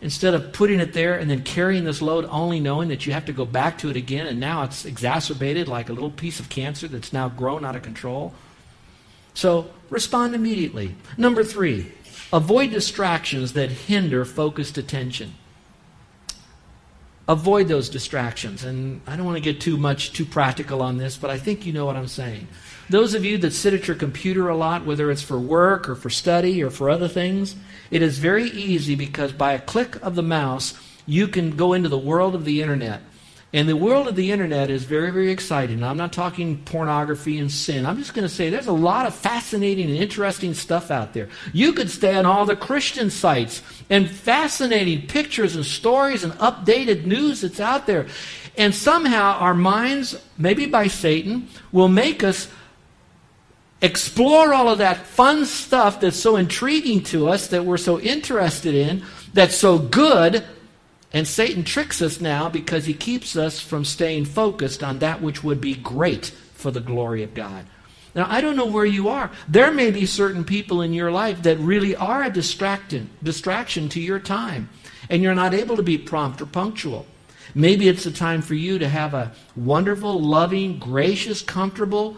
instead 0.00 0.34
of 0.34 0.52
putting 0.52 0.80
it 0.80 0.92
there 0.92 1.16
and 1.16 1.30
then 1.30 1.44
carrying 1.44 1.84
this 1.84 2.02
load 2.02 2.26
only 2.28 2.58
knowing 2.58 2.88
that 2.88 3.06
you 3.06 3.12
have 3.12 3.24
to 3.26 3.32
go 3.32 3.44
back 3.44 3.78
to 3.78 3.88
it 3.88 3.94
again 3.94 4.26
and 4.26 4.40
now 4.40 4.64
it's 4.64 4.84
exacerbated 4.84 5.68
like 5.68 5.88
a 5.88 5.92
little 5.92 6.10
piece 6.10 6.40
of 6.40 6.48
cancer 6.48 6.88
that's 6.88 7.12
now 7.12 7.28
grown 7.28 7.64
out 7.64 7.76
of 7.76 7.82
control. 7.82 8.34
So 9.34 9.70
respond 9.88 10.34
immediately. 10.34 10.96
Number 11.16 11.44
three, 11.44 11.92
avoid 12.32 12.72
distractions 12.72 13.52
that 13.52 13.70
hinder 13.70 14.24
focused 14.24 14.76
attention. 14.76 15.34
Avoid 17.32 17.66
those 17.66 17.88
distractions. 17.88 18.62
And 18.62 19.00
I 19.06 19.16
don't 19.16 19.24
want 19.24 19.38
to 19.38 19.42
get 19.42 19.58
too 19.58 19.78
much 19.78 20.12
too 20.12 20.26
practical 20.26 20.82
on 20.82 20.98
this, 20.98 21.16
but 21.16 21.30
I 21.30 21.38
think 21.38 21.64
you 21.64 21.72
know 21.72 21.86
what 21.86 21.96
I'm 21.96 22.06
saying. 22.06 22.46
Those 22.90 23.14
of 23.14 23.24
you 23.24 23.38
that 23.38 23.52
sit 23.52 23.72
at 23.72 23.88
your 23.88 23.96
computer 23.96 24.50
a 24.50 24.56
lot, 24.56 24.84
whether 24.84 25.10
it's 25.10 25.22
for 25.22 25.38
work 25.38 25.88
or 25.88 25.94
for 25.94 26.10
study 26.10 26.62
or 26.62 26.68
for 26.68 26.90
other 26.90 27.08
things, 27.08 27.56
it 27.90 28.02
is 28.02 28.18
very 28.18 28.50
easy 28.50 28.94
because 28.94 29.32
by 29.32 29.54
a 29.54 29.60
click 29.60 29.96
of 30.02 30.14
the 30.14 30.22
mouse, 30.22 30.74
you 31.06 31.26
can 31.26 31.56
go 31.56 31.72
into 31.72 31.88
the 31.88 31.96
world 31.96 32.34
of 32.34 32.44
the 32.44 32.60
internet. 32.60 33.00
And 33.54 33.68
the 33.68 33.76
world 33.76 34.08
of 34.08 34.16
the 34.16 34.32
internet 34.32 34.70
is 34.70 34.84
very, 34.84 35.10
very 35.10 35.30
exciting. 35.30 35.82
I'm 35.84 35.98
not 35.98 36.12
talking 36.12 36.62
pornography 36.64 37.38
and 37.38 37.52
sin. 37.52 37.84
I'm 37.84 37.98
just 37.98 38.14
going 38.14 38.26
to 38.26 38.34
say 38.34 38.48
there's 38.48 38.66
a 38.66 38.72
lot 38.72 39.04
of 39.04 39.14
fascinating 39.14 39.90
and 39.90 39.98
interesting 39.98 40.54
stuff 40.54 40.90
out 40.90 41.12
there. 41.12 41.28
You 41.52 41.74
could 41.74 41.90
stay 41.90 42.14
on 42.14 42.24
all 42.24 42.46
the 42.46 42.56
Christian 42.56 43.10
sites 43.10 43.62
and 43.90 44.10
fascinating 44.10 45.06
pictures 45.06 45.54
and 45.54 45.66
stories 45.66 46.24
and 46.24 46.32
updated 46.34 47.04
news 47.04 47.42
that's 47.42 47.60
out 47.60 47.86
there. 47.86 48.06
And 48.56 48.74
somehow 48.74 49.38
our 49.38 49.54
minds, 49.54 50.18
maybe 50.38 50.64
by 50.64 50.86
Satan, 50.86 51.48
will 51.72 51.88
make 51.88 52.24
us 52.24 52.48
explore 53.82 54.54
all 54.54 54.70
of 54.70 54.78
that 54.78 54.96
fun 54.96 55.44
stuff 55.44 56.00
that's 56.00 56.16
so 56.16 56.36
intriguing 56.36 57.02
to 57.02 57.28
us, 57.28 57.48
that 57.48 57.66
we're 57.66 57.76
so 57.76 58.00
interested 58.00 58.74
in, 58.74 59.04
that's 59.34 59.56
so 59.56 59.78
good. 59.78 60.42
And 61.12 61.28
Satan 61.28 61.64
tricks 61.64 62.00
us 62.00 62.20
now 62.20 62.48
because 62.48 62.86
he 62.86 62.94
keeps 62.94 63.36
us 63.36 63.60
from 63.60 63.84
staying 63.84 64.26
focused 64.26 64.82
on 64.82 64.98
that 65.00 65.20
which 65.20 65.44
would 65.44 65.60
be 65.60 65.74
great 65.74 66.26
for 66.54 66.70
the 66.70 66.80
glory 66.80 67.22
of 67.22 67.34
God. 67.34 67.66
Now, 68.14 68.26
I 68.28 68.40
don't 68.40 68.56
know 68.56 68.66
where 68.66 68.86
you 68.86 69.08
are. 69.08 69.30
There 69.48 69.72
may 69.72 69.90
be 69.90 70.06
certain 70.06 70.44
people 70.44 70.82
in 70.82 70.92
your 70.92 71.10
life 71.10 71.42
that 71.42 71.58
really 71.58 71.96
are 71.96 72.22
a 72.22 72.30
distraction, 72.30 73.10
distraction 73.22 73.88
to 73.90 74.00
your 74.00 74.18
time, 74.18 74.68
and 75.08 75.22
you're 75.22 75.34
not 75.34 75.54
able 75.54 75.76
to 75.76 75.82
be 75.82 75.98
prompt 75.98 76.40
or 76.40 76.46
punctual. 76.46 77.06
Maybe 77.54 77.88
it's 77.88 78.06
a 78.06 78.12
time 78.12 78.42
for 78.42 78.54
you 78.54 78.78
to 78.78 78.88
have 78.88 79.14
a 79.14 79.32
wonderful, 79.56 80.20
loving, 80.20 80.78
gracious, 80.78 81.42
comfortable, 81.42 82.16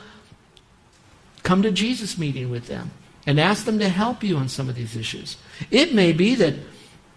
Come 1.45 1.63
to 1.63 1.71
Jesus 1.71 2.19
meeting 2.19 2.51
with 2.51 2.67
them 2.67 2.91
and 3.27 3.39
ask 3.39 3.65
them 3.65 3.79
to 3.79 3.89
help 3.89 4.25
you 4.25 4.37
on 4.37 4.49
some 4.49 4.69
of 4.69 4.75
these 4.75 4.97
issues. 4.97 5.37
It 5.71 5.95
may 5.95 6.13
be 6.13 6.35
that 6.37 6.55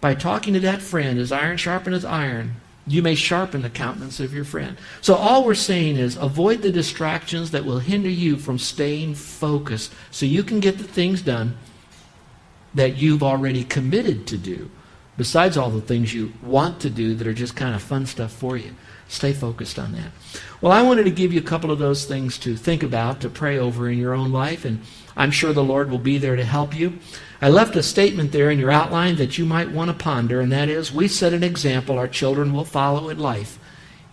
by 0.00 0.14
talking 0.14 0.54
to 0.54 0.60
that 0.60 0.82
friend, 0.82 1.18
as 1.18 1.32
iron 1.32 1.56
sharpeneth 1.56 2.08
iron, 2.08 2.56
you 2.86 3.02
may 3.02 3.14
sharpen 3.14 3.62
the 3.62 3.70
countenance 3.70 4.18
of 4.20 4.32
your 4.32 4.44
friend. 4.44 4.76
So 5.00 5.14
all 5.14 5.44
we're 5.44 5.54
saying 5.54 5.96
is 5.96 6.16
avoid 6.16 6.62
the 6.62 6.72
distractions 6.72 7.50
that 7.50 7.64
will 7.64 7.80
hinder 7.80 8.08
you 8.08 8.36
from 8.36 8.58
staying 8.58 9.14
focused 9.14 9.92
so 10.10 10.24
you 10.24 10.42
can 10.42 10.60
get 10.60 10.78
the 10.78 10.84
things 10.84 11.20
done 11.22 11.56
that 12.74 12.96
you've 12.96 13.22
already 13.22 13.64
committed 13.64 14.26
to 14.28 14.38
do, 14.38 14.70
besides 15.18 15.58
all 15.58 15.68
the 15.68 15.82
things 15.82 16.14
you 16.14 16.32
want 16.42 16.80
to 16.80 16.88
do 16.88 17.14
that 17.14 17.26
are 17.26 17.34
just 17.34 17.54
kind 17.54 17.74
of 17.74 17.82
fun 17.82 18.06
stuff 18.06 18.32
for 18.32 18.56
you. 18.56 18.74
Stay 19.08 19.32
focused 19.32 19.78
on 19.78 19.92
that. 19.92 20.12
Well, 20.62 20.72
I 20.72 20.82
wanted 20.82 21.04
to 21.04 21.10
give 21.10 21.32
you 21.32 21.40
a 21.40 21.44
couple 21.44 21.70
of 21.70 21.78
those 21.78 22.04
things 22.04 22.38
to 22.38 22.56
think 22.56 22.82
about, 22.82 23.20
to 23.20 23.28
pray 23.28 23.58
over 23.58 23.88
in 23.88 23.98
your 23.98 24.14
own 24.14 24.32
life, 24.32 24.64
and 24.64 24.80
I'm 25.16 25.30
sure 25.30 25.52
the 25.52 25.64
Lord 25.64 25.90
will 25.90 25.98
be 25.98 26.18
there 26.18 26.36
to 26.36 26.44
help 26.44 26.78
you. 26.78 26.98
I 27.40 27.48
left 27.48 27.76
a 27.76 27.82
statement 27.82 28.32
there 28.32 28.50
in 28.50 28.58
your 28.58 28.70
outline 28.70 29.16
that 29.16 29.38
you 29.38 29.44
might 29.44 29.70
want 29.70 29.90
to 29.90 29.96
ponder, 29.96 30.40
and 30.40 30.52
that 30.52 30.68
is 30.68 30.92
we 30.92 31.08
set 31.08 31.32
an 31.32 31.42
example 31.42 31.98
our 31.98 32.08
children 32.08 32.52
will 32.52 32.64
follow 32.64 33.08
in 33.08 33.18
life. 33.18 33.57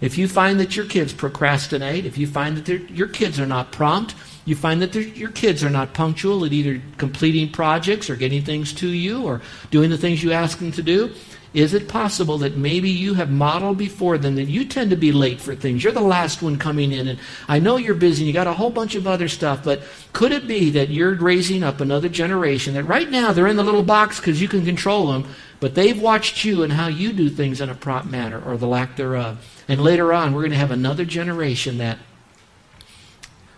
If 0.01 0.17
you 0.17 0.27
find 0.27 0.59
that 0.59 0.75
your 0.75 0.85
kids 0.85 1.13
procrastinate, 1.13 2.05
if 2.05 2.17
you 2.17 2.27
find 2.27 2.57
that 2.57 2.89
your 2.89 3.07
kids 3.07 3.39
are 3.39 3.45
not 3.45 3.71
prompt, 3.71 4.15
you 4.43 4.55
find 4.55 4.81
that 4.81 4.93
your 4.93 5.31
kids 5.31 5.63
are 5.63 5.69
not 5.69 5.93
punctual 5.93 6.45
at 6.45 6.53
either 6.53 6.81
completing 6.97 7.51
projects 7.51 8.09
or 8.09 8.15
getting 8.15 8.43
things 8.43 8.73
to 8.73 8.87
you 8.87 9.23
or 9.23 9.41
doing 9.71 9.89
the 9.89 9.97
things 9.97 10.23
you 10.23 10.31
ask 10.31 10.59
them 10.59 10.71
to 10.73 10.83
do, 10.83 11.11
is 11.55 11.73
it 11.73 11.87
possible 11.87 12.37
that 12.39 12.57
maybe 12.57 12.89
you 12.89 13.13
have 13.13 13.31
modeled 13.31 13.77
before 13.77 14.17
them 14.17 14.35
that 14.35 14.43
you 14.43 14.65
tend 14.65 14.89
to 14.89 14.97
be 14.97 15.13
late 15.13 15.39
for 15.39 15.55
things? 15.55 15.83
You're 15.83 15.93
the 15.93 16.01
last 16.01 16.41
one 16.41 16.57
coming 16.57 16.91
in, 16.91 17.07
and 17.07 17.19
I 17.47 17.59
know 17.59 17.77
you're 17.77 17.95
busy 17.95 18.23
and 18.23 18.27
you 18.27 18.33
got 18.33 18.45
a 18.45 18.53
whole 18.53 18.69
bunch 18.69 18.93
of 18.95 19.07
other 19.07 19.29
stuff, 19.29 19.63
but 19.63 19.81
could 20.11 20.33
it 20.33 20.47
be 20.47 20.69
that 20.71 20.89
you're 20.89 21.15
raising 21.15 21.63
up 21.63 21.79
another 21.79 22.09
generation 22.09 22.73
that 22.73 22.83
right 22.83 23.09
now 23.09 23.31
they're 23.31 23.47
in 23.47 23.55
the 23.55 23.63
little 23.63 23.83
box 23.83 24.19
because 24.19 24.41
you 24.41 24.49
can 24.49 24.65
control 24.65 25.07
them, 25.07 25.25
but 25.61 25.75
they've 25.75 26.01
watched 26.01 26.43
you 26.43 26.61
and 26.61 26.73
how 26.73 26.87
you 26.87 27.13
do 27.13 27.29
things 27.29 27.61
in 27.61 27.69
a 27.69 27.75
prompt 27.75 28.11
manner 28.11 28.41
or 28.45 28.57
the 28.57 28.67
lack 28.67 28.97
thereof? 28.97 29.63
And 29.69 29.81
later 29.81 30.11
on, 30.11 30.33
we're 30.33 30.41
going 30.41 30.51
to 30.51 30.57
have 30.57 30.71
another 30.71 31.05
generation 31.05 31.77
that, 31.77 31.99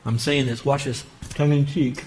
I'm 0.06 0.20
saying 0.20 0.46
this, 0.46 0.64
watch 0.64 0.84
this, 0.84 1.04
tongue 1.30 1.52
in 1.52 1.66
cheek 1.66 2.04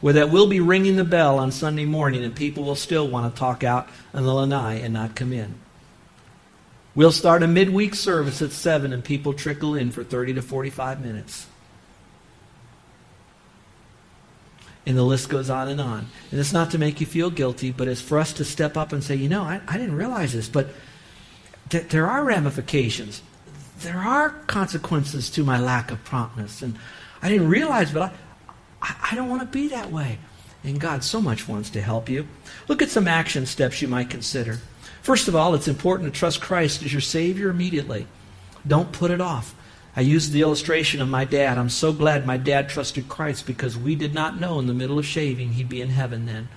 where 0.00 0.14
that 0.14 0.30
we'll 0.30 0.46
be 0.46 0.60
ringing 0.60 0.96
the 0.96 1.04
bell 1.04 1.38
on 1.38 1.52
Sunday 1.52 1.84
morning 1.84 2.24
and 2.24 2.34
people 2.34 2.64
will 2.64 2.74
still 2.74 3.06
want 3.06 3.32
to 3.32 3.38
talk 3.38 3.62
out 3.62 3.88
in 4.14 4.24
the 4.24 4.32
lanai 4.32 4.80
and 4.80 4.94
not 4.94 5.14
come 5.14 5.32
in. 5.32 5.54
We'll 6.94 7.12
start 7.12 7.42
a 7.42 7.46
midweek 7.46 7.94
service 7.94 8.42
at 8.42 8.52
7 8.52 8.92
and 8.92 9.04
people 9.04 9.32
trickle 9.32 9.74
in 9.74 9.90
for 9.90 10.02
30 10.02 10.34
to 10.34 10.42
45 10.42 11.04
minutes. 11.04 11.46
And 14.86 14.96
the 14.96 15.04
list 15.04 15.28
goes 15.28 15.50
on 15.50 15.68
and 15.68 15.80
on. 15.80 16.06
And 16.30 16.40
it's 16.40 16.52
not 16.52 16.70
to 16.72 16.78
make 16.78 17.00
you 17.00 17.06
feel 17.06 17.30
guilty, 17.30 17.70
but 17.70 17.86
it's 17.86 18.00
for 18.00 18.18
us 18.18 18.32
to 18.34 18.44
step 18.44 18.76
up 18.76 18.92
and 18.92 19.04
say, 19.04 19.14
you 19.14 19.28
know, 19.28 19.42
I, 19.42 19.60
I 19.68 19.76
didn't 19.76 19.94
realize 19.94 20.32
this, 20.32 20.48
but 20.48 20.70
th- 21.68 21.88
there 21.88 22.08
are 22.08 22.24
ramifications. 22.24 23.22
There 23.80 23.98
are 23.98 24.30
consequences 24.30 25.30
to 25.30 25.44
my 25.44 25.60
lack 25.60 25.90
of 25.90 26.02
promptness. 26.04 26.62
And 26.62 26.76
I 27.22 27.28
didn't 27.28 27.48
realize, 27.48 27.92
but 27.92 28.02
I, 28.02 28.12
I, 28.82 29.10
I 29.12 29.14
don't 29.14 29.28
want 29.28 29.42
to 29.42 29.46
be 29.46 29.68
that 29.68 29.90
way. 29.90 30.18
And 30.62 30.80
God 30.80 31.02
so 31.02 31.20
much 31.20 31.48
wants 31.48 31.70
to 31.70 31.80
help 31.80 32.08
you. 32.08 32.26
Look 32.68 32.82
at 32.82 32.90
some 32.90 33.08
action 33.08 33.46
steps 33.46 33.80
you 33.80 33.88
might 33.88 34.10
consider. 34.10 34.58
First 35.02 35.28
of 35.28 35.34
all, 35.34 35.54
it's 35.54 35.68
important 35.68 36.12
to 36.12 36.18
trust 36.18 36.42
Christ 36.42 36.82
as 36.82 36.92
your 36.92 37.00
Savior 37.00 37.48
immediately. 37.48 38.06
Don't 38.66 38.92
put 38.92 39.10
it 39.10 39.20
off. 39.20 39.54
I 39.96 40.02
used 40.02 40.32
the 40.32 40.42
illustration 40.42 41.00
of 41.00 41.08
my 41.08 41.24
dad. 41.24 41.58
I'm 41.58 41.70
so 41.70 41.92
glad 41.92 42.26
my 42.26 42.36
dad 42.36 42.68
trusted 42.68 43.08
Christ 43.08 43.46
because 43.46 43.76
we 43.76 43.94
did 43.94 44.14
not 44.14 44.38
know 44.38 44.58
in 44.58 44.66
the 44.66 44.74
middle 44.74 44.98
of 44.98 45.06
shaving 45.06 45.52
he'd 45.52 45.68
be 45.68 45.80
in 45.80 45.88
heaven 45.88 46.26
then. 46.26 46.48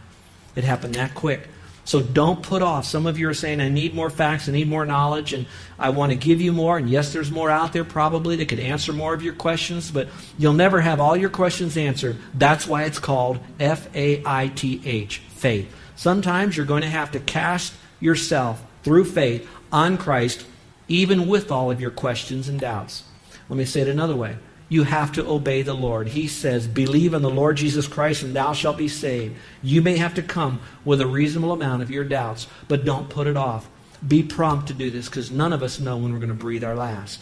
It 0.56 0.66
happened 0.66 0.96
that 0.96 1.16
quick. 1.16 1.48
So 1.86 2.02
don't 2.02 2.42
put 2.42 2.62
off. 2.62 2.86
Some 2.86 3.06
of 3.06 3.20
you 3.20 3.28
are 3.28 3.34
saying, 3.34 3.60
I 3.60 3.68
need 3.68 3.94
more 3.94 4.10
facts, 4.10 4.48
I 4.48 4.54
need 4.54 4.70
more 4.70 4.86
knowledge, 4.86 5.34
and 5.34 5.46
I 5.78 5.90
want 5.90 6.12
to 6.12 6.18
give 6.18 6.40
you 6.40 6.54
more. 6.54 6.78
And 6.78 6.90
yes, 6.90 7.12
there's 7.12 7.30
more 7.30 7.50
out 7.50 7.74
there 7.74 7.84
probably 7.84 8.38
that 8.38 8.48
could 8.48 8.60
answer 8.60 8.94
more 8.94 9.14
of 9.14 9.22
your 9.22 9.34
questions, 9.34 9.92
but 9.92 10.08
you'll 10.38 10.54
never 10.54 10.80
have 10.80 11.02
all 11.02 11.18
your 11.18 11.30
questions 11.30 11.76
answered. 11.76 12.18
That's 12.34 12.66
why 12.66 12.84
it's 12.84 13.00
called 13.00 13.40
F 13.60 13.94
A 13.96 14.24
I 14.26 14.48
T 14.48 14.82
H, 14.86 15.18
faith. 15.30 15.74
Sometimes 15.96 16.56
you're 16.56 16.66
going 16.66 16.84
to 16.84 16.90
have 16.90 17.12
to 17.12 17.20
cast 17.20 17.74
yourself 18.00 18.66
through 18.84 19.06
faith 19.06 19.50
on 19.72 19.98
Christ, 19.98 20.46
even 20.88 21.28
with 21.28 21.52
all 21.52 21.70
of 21.70 21.82
your 21.82 21.92
questions 21.92 22.48
and 22.48 22.60
doubts. 22.60 23.04
Let 23.50 23.58
me 23.58 23.66
say 23.66 23.82
it 23.82 23.88
another 23.90 24.16
way. 24.16 24.38
You 24.74 24.86
have 24.86 25.12
to 25.12 25.30
obey 25.30 25.62
the 25.62 25.76
Lord. 25.76 26.08
He 26.08 26.28
says, 26.28 26.66
Believe 26.66 27.14
in 27.14 27.22
the 27.22 27.30
Lord 27.30 27.58
Jesus 27.58 27.86
Christ, 27.86 28.24
and 28.24 28.36
thou 28.36 28.54
shalt 28.54 28.76
be 28.76 28.88
saved. 28.88 29.36
You 29.62 29.84
may 29.84 29.98
have 29.98 30.16
to 30.16 30.24
come 30.24 30.62
with 30.84 31.00
a 31.00 31.06
reasonable 31.06 31.52
amount 31.52 31.84
of 31.84 31.92
your 31.92 32.04
doubts, 32.04 32.48
but 32.68 32.84
don't 32.84 33.08
put 33.08 33.28
it 33.28 33.38
off. 33.38 33.70
Be 34.08 34.24
prompt 34.24 34.70
to 34.70 34.74
do 34.74 34.90
this 34.90 35.08
because 35.08 35.30
none 35.30 35.54
of 35.54 35.62
us 35.62 35.80
know 35.80 35.98
when 35.98 36.12
we're 36.12 36.18
going 36.18 36.30
to 36.30 36.34
breathe 36.34 36.64
our 36.64 36.74
last. 36.74 37.22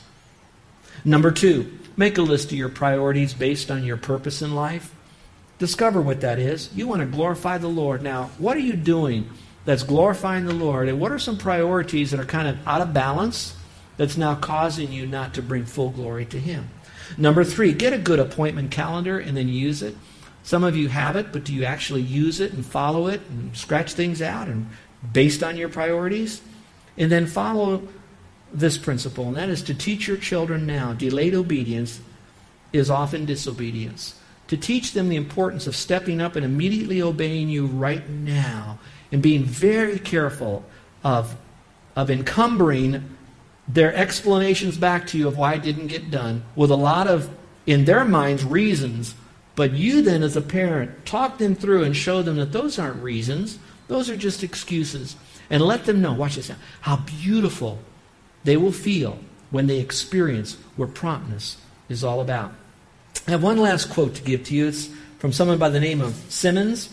Number 1.03 1.29
two, 1.29 1.77
make 1.97 2.17
a 2.17 2.21
list 2.21 2.53
of 2.53 2.57
your 2.57 2.69
priorities 2.69 3.33
based 3.33 3.69
on 3.69 3.83
your 3.83 3.97
purpose 3.97 4.41
in 4.41 4.55
life. 4.55 4.95
Discover 5.59 6.01
what 6.01 6.21
that 6.21 6.39
is. 6.39 6.69
You 6.73 6.87
want 6.87 7.01
to 7.01 7.05
glorify 7.05 7.57
the 7.57 7.67
Lord. 7.67 8.01
Now, 8.01 8.29
what 8.37 8.55
are 8.55 8.61
you 8.61 8.77
doing 8.77 9.29
that's 9.65 9.83
glorifying 9.83 10.45
the 10.45 10.53
Lord? 10.53 10.87
And 10.87 11.01
what 11.01 11.11
are 11.11 11.19
some 11.19 11.37
priorities 11.37 12.11
that 12.11 12.19
are 12.21 12.25
kind 12.25 12.47
of 12.47 12.65
out 12.65 12.79
of 12.79 12.93
balance 12.93 13.57
that's 13.97 14.15
now 14.15 14.35
causing 14.35 14.93
you 14.93 15.05
not 15.05 15.33
to 15.33 15.41
bring 15.41 15.65
full 15.65 15.89
glory 15.89 16.23
to 16.27 16.39
Him? 16.39 16.69
Number 17.17 17.43
three, 17.43 17.73
get 17.73 17.93
a 17.93 17.97
good 17.97 18.19
appointment 18.19 18.71
calendar 18.71 19.19
and 19.19 19.35
then 19.35 19.47
use 19.47 19.81
it. 19.81 19.95
Some 20.43 20.63
of 20.63 20.75
you 20.75 20.89
have 20.89 21.15
it, 21.15 21.31
but 21.31 21.43
do 21.43 21.53
you 21.53 21.65
actually 21.65 22.01
use 22.01 22.39
it 22.39 22.53
and 22.53 22.65
follow 22.65 23.07
it 23.07 23.21
and 23.29 23.55
scratch 23.55 23.93
things 23.93 24.21
out 24.21 24.47
and 24.47 24.69
based 25.13 25.43
on 25.43 25.57
your 25.57 25.69
priorities? 25.69 26.41
And 26.97 27.11
then 27.11 27.25
follow 27.27 27.87
this 28.53 28.77
principle, 28.77 29.27
and 29.27 29.37
that 29.37 29.49
is 29.49 29.61
to 29.63 29.73
teach 29.73 30.07
your 30.07 30.17
children 30.17 30.65
now. 30.65 30.93
Delayed 30.93 31.33
obedience 31.33 32.01
is 32.73 32.89
often 32.89 33.25
disobedience. 33.25 34.19
To 34.47 34.57
teach 34.57 34.91
them 34.91 35.07
the 35.07 35.15
importance 35.15 35.67
of 35.67 35.75
stepping 35.75 36.19
up 36.19 36.35
and 36.35 36.43
immediately 36.43 37.01
obeying 37.01 37.49
you 37.49 37.67
right 37.67 38.07
now 38.09 38.79
and 39.11 39.21
being 39.21 39.43
very 39.43 39.99
careful 39.99 40.65
of, 41.03 41.37
of 41.95 42.09
encumbering 42.09 43.15
their 43.73 43.93
explanations 43.95 44.77
back 44.77 45.07
to 45.07 45.17
you 45.17 45.27
of 45.27 45.37
why 45.37 45.53
it 45.53 45.63
didn't 45.63 45.87
get 45.87 46.11
done 46.11 46.43
with 46.55 46.71
a 46.71 46.75
lot 46.75 47.07
of, 47.07 47.29
in 47.65 47.85
their 47.85 48.03
minds, 48.03 48.43
reasons. 48.43 49.15
But 49.55 49.73
you 49.73 50.01
then, 50.01 50.23
as 50.23 50.35
a 50.35 50.41
parent, 50.41 51.05
talk 51.05 51.37
them 51.37 51.55
through 51.55 51.83
and 51.83 51.95
show 51.95 52.21
them 52.21 52.37
that 52.37 52.51
those 52.51 52.79
aren't 52.79 53.01
reasons, 53.01 53.59
those 53.87 54.09
are 54.09 54.17
just 54.17 54.43
excuses. 54.43 55.15
And 55.49 55.61
let 55.61 55.85
them 55.85 56.01
know, 56.01 56.13
watch 56.13 56.35
this 56.35 56.49
now, 56.49 56.55
how 56.81 56.97
beautiful 56.97 57.79
they 58.43 58.57
will 58.57 58.71
feel 58.71 59.19
when 59.49 59.67
they 59.67 59.79
experience 59.79 60.57
what 60.75 60.93
promptness 60.93 61.57
is 61.89 62.03
all 62.03 62.21
about. 62.21 62.53
I 63.27 63.31
have 63.31 63.43
one 63.43 63.57
last 63.57 63.89
quote 63.89 64.15
to 64.15 64.23
give 64.23 64.45
to 64.45 64.55
you. 64.55 64.67
It's 64.67 64.89
from 65.19 65.33
someone 65.33 65.57
by 65.57 65.69
the 65.69 65.79
name 65.79 66.01
of 66.01 66.15
Simmons. 66.29 66.89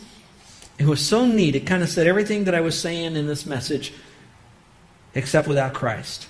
It 0.78 0.86
was 0.86 1.04
so 1.04 1.24
neat. 1.24 1.56
It 1.56 1.66
kind 1.66 1.82
of 1.82 1.88
said 1.88 2.06
everything 2.06 2.44
that 2.44 2.54
I 2.54 2.60
was 2.60 2.78
saying 2.78 3.16
in 3.16 3.26
this 3.26 3.46
message, 3.46 3.92
except 5.14 5.48
without 5.48 5.72
Christ. 5.72 6.26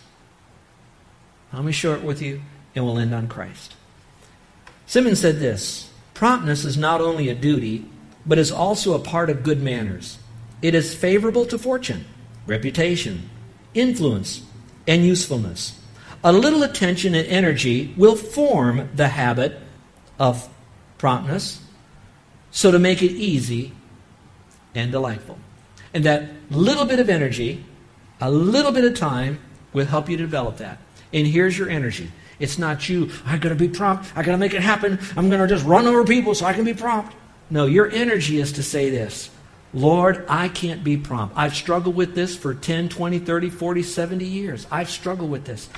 Let 1.52 1.64
me 1.64 1.72
share 1.72 1.94
it 1.94 2.02
with 2.02 2.20
you, 2.20 2.42
and 2.74 2.84
we'll 2.84 2.98
end 2.98 3.14
on 3.14 3.28
Christ. 3.28 3.74
Simmons 4.87 5.20
said 5.20 5.38
this 5.38 5.90
Promptness 6.14 6.64
is 6.64 6.76
not 6.76 7.00
only 7.00 7.28
a 7.28 7.34
duty, 7.34 7.88
but 8.26 8.38
is 8.38 8.52
also 8.52 8.94
a 8.94 8.98
part 8.98 9.30
of 9.30 9.42
good 9.42 9.62
manners. 9.62 10.18
It 10.61 10.74
is 10.74 10.94
favorable 10.94 11.46
to 11.46 11.58
fortune, 11.58 12.04
reputation, 12.46 13.30
influence, 13.74 14.42
and 14.87 15.04
usefulness. 15.04 15.80
A 16.24 16.32
little 16.32 16.62
attention 16.64 17.14
and 17.14 17.26
energy 17.28 17.94
will 17.96 18.16
form 18.16 18.88
the 18.94 19.08
habit 19.08 19.58
of 20.18 20.48
promptness, 20.98 21.62
so 22.50 22.72
to 22.72 22.78
make 22.78 23.02
it 23.02 23.12
easy 23.12 23.72
and 24.74 24.90
delightful. 24.90 25.38
And 25.94 26.04
that 26.04 26.30
little 26.50 26.84
bit 26.84 26.98
of 26.98 27.08
energy, 27.08 27.64
a 28.20 28.30
little 28.30 28.72
bit 28.72 28.84
of 28.84 28.94
time, 28.94 29.38
will 29.72 29.87
help 29.87 30.08
you 30.08 30.16
develop 30.16 30.56
that. 30.56 30.78
And 31.12 31.26
here's 31.26 31.56
your 31.56 31.68
energy. 31.68 32.10
It's 32.38 32.58
not 32.58 32.88
you, 32.88 33.10
I 33.26 33.36
gotta 33.36 33.54
be 33.54 33.68
prompt, 33.68 34.12
I 34.16 34.22
gotta 34.22 34.38
make 34.38 34.54
it 34.54 34.62
happen, 34.62 34.98
I'm 35.16 35.28
gonna 35.28 35.48
just 35.48 35.64
run 35.66 35.86
over 35.86 36.04
people 36.04 36.34
so 36.34 36.46
I 36.46 36.52
can 36.52 36.64
be 36.64 36.74
prompt. 36.74 37.14
No, 37.50 37.66
your 37.66 37.90
energy 37.90 38.40
is 38.40 38.52
to 38.52 38.62
say 38.62 38.90
this 38.90 39.30
Lord, 39.74 40.24
I 40.28 40.48
can't 40.48 40.82
be 40.82 40.96
prompt. 40.96 41.36
I've 41.36 41.54
struggled 41.54 41.94
with 41.94 42.14
this 42.14 42.36
for 42.36 42.54
10, 42.54 42.88
20, 42.88 43.18
30, 43.18 43.50
40, 43.50 43.82
70 43.82 44.24
years. 44.24 44.66
I've 44.70 44.88
struggled 44.88 45.30
with 45.30 45.44
this. 45.44 45.68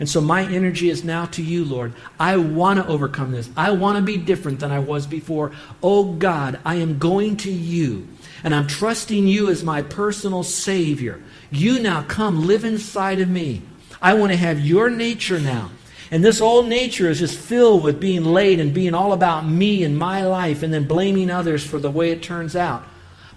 And 0.00 0.08
so 0.08 0.20
my 0.20 0.42
energy 0.42 0.90
is 0.90 1.02
now 1.02 1.26
to 1.26 1.42
you, 1.42 1.64
Lord. 1.64 1.92
I 2.20 2.36
want 2.36 2.78
to 2.78 2.86
overcome 2.86 3.32
this. 3.32 3.50
I 3.56 3.72
want 3.72 3.96
to 3.96 4.02
be 4.02 4.16
different 4.16 4.60
than 4.60 4.70
I 4.70 4.78
was 4.78 5.06
before. 5.06 5.52
Oh 5.82 6.12
God, 6.12 6.60
I 6.64 6.76
am 6.76 6.98
going 6.98 7.36
to 7.38 7.50
you. 7.50 8.06
And 8.44 8.54
I'm 8.54 8.68
trusting 8.68 9.26
you 9.26 9.50
as 9.50 9.64
my 9.64 9.82
personal 9.82 10.44
Savior. 10.44 11.20
You 11.50 11.80
now 11.80 12.02
come 12.02 12.46
live 12.46 12.64
inside 12.64 13.18
of 13.18 13.28
me. 13.28 13.62
I 14.00 14.14
want 14.14 14.32
to 14.32 14.36
have 14.36 14.60
your 14.60 14.90
nature 14.90 15.40
now. 15.40 15.70
And 16.10 16.24
this 16.24 16.40
old 16.40 16.68
nature 16.68 17.10
is 17.10 17.18
just 17.18 17.38
filled 17.38 17.84
with 17.84 18.00
being 18.00 18.24
late 18.24 18.60
and 18.60 18.72
being 18.72 18.94
all 18.94 19.12
about 19.12 19.46
me 19.46 19.84
and 19.84 19.98
my 19.98 20.24
life 20.24 20.62
and 20.62 20.72
then 20.72 20.84
blaming 20.84 21.30
others 21.30 21.64
for 21.64 21.78
the 21.78 21.90
way 21.90 22.10
it 22.10 22.22
turns 22.22 22.56
out. 22.56 22.84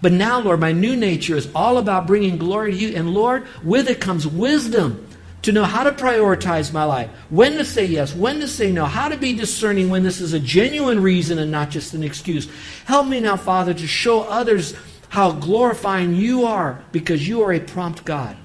But 0.02 0.14
now, 0.14 0.40
Lord, 0.40 0.60
my 0.60 0.72
new 0.72 0.96
nature 0.96 1.36
is 1.36 1.50
all 1.54 1.78
about 1.78 2.08
bringing 2.08 2.38
glory 2.38 2.72
to 2.72 2.78
you. 2.78 2.96
And 2.96 3.14
Lord, 3.14 3.46
with 3.64 3.90
it 3.90 4.00
comes 4.00 4.26
wisdom 4.26 5.08
to 5.44 5.52
know 5.52 5.64
how 5.64 5.84
to 5.84 5.92
prioritize 5.92 6.72
my 6.72 6.84
life, 6.84 7.10
when 7.30 7.54
to 7.54 7.66
say 7.66 7.86
yes, 7.86 8.16
when 8.16 8.40
to 8.40 8.48
say 8.48 8.72
no, 8.72 8.86
how 8.86 9.10
to 9.10 9.18
be 9.18 9.34
discerning 9.34 9.90
when 9.90 10.04
this 10.04 10.22
is 10.22 10.34
a 10.34 10.40
genuine 10.40 11.02
reason 11.02 11.40
and 11.40 11.52
not 11.52 11.72
just 11.72 11.94
an 11.94 12.04
excuse. 12.04 12.48
Help 12.86 13.08
me 13.08 13.20
now, 13.20 13.36
Father, 13.36 13.74
to 13.74 13.88
show 13.88 14.22
others 14.22 14.76
how 15.10 15.32
glorifying 15.32 16.16
you 16.16 16.46
are 16.46 16.84
because 16.92 17.28
you 17.28 17.42
are 17.42 17.54
a 17.54 17.60
prompt 17.60 18.06
God. 18.06 18.38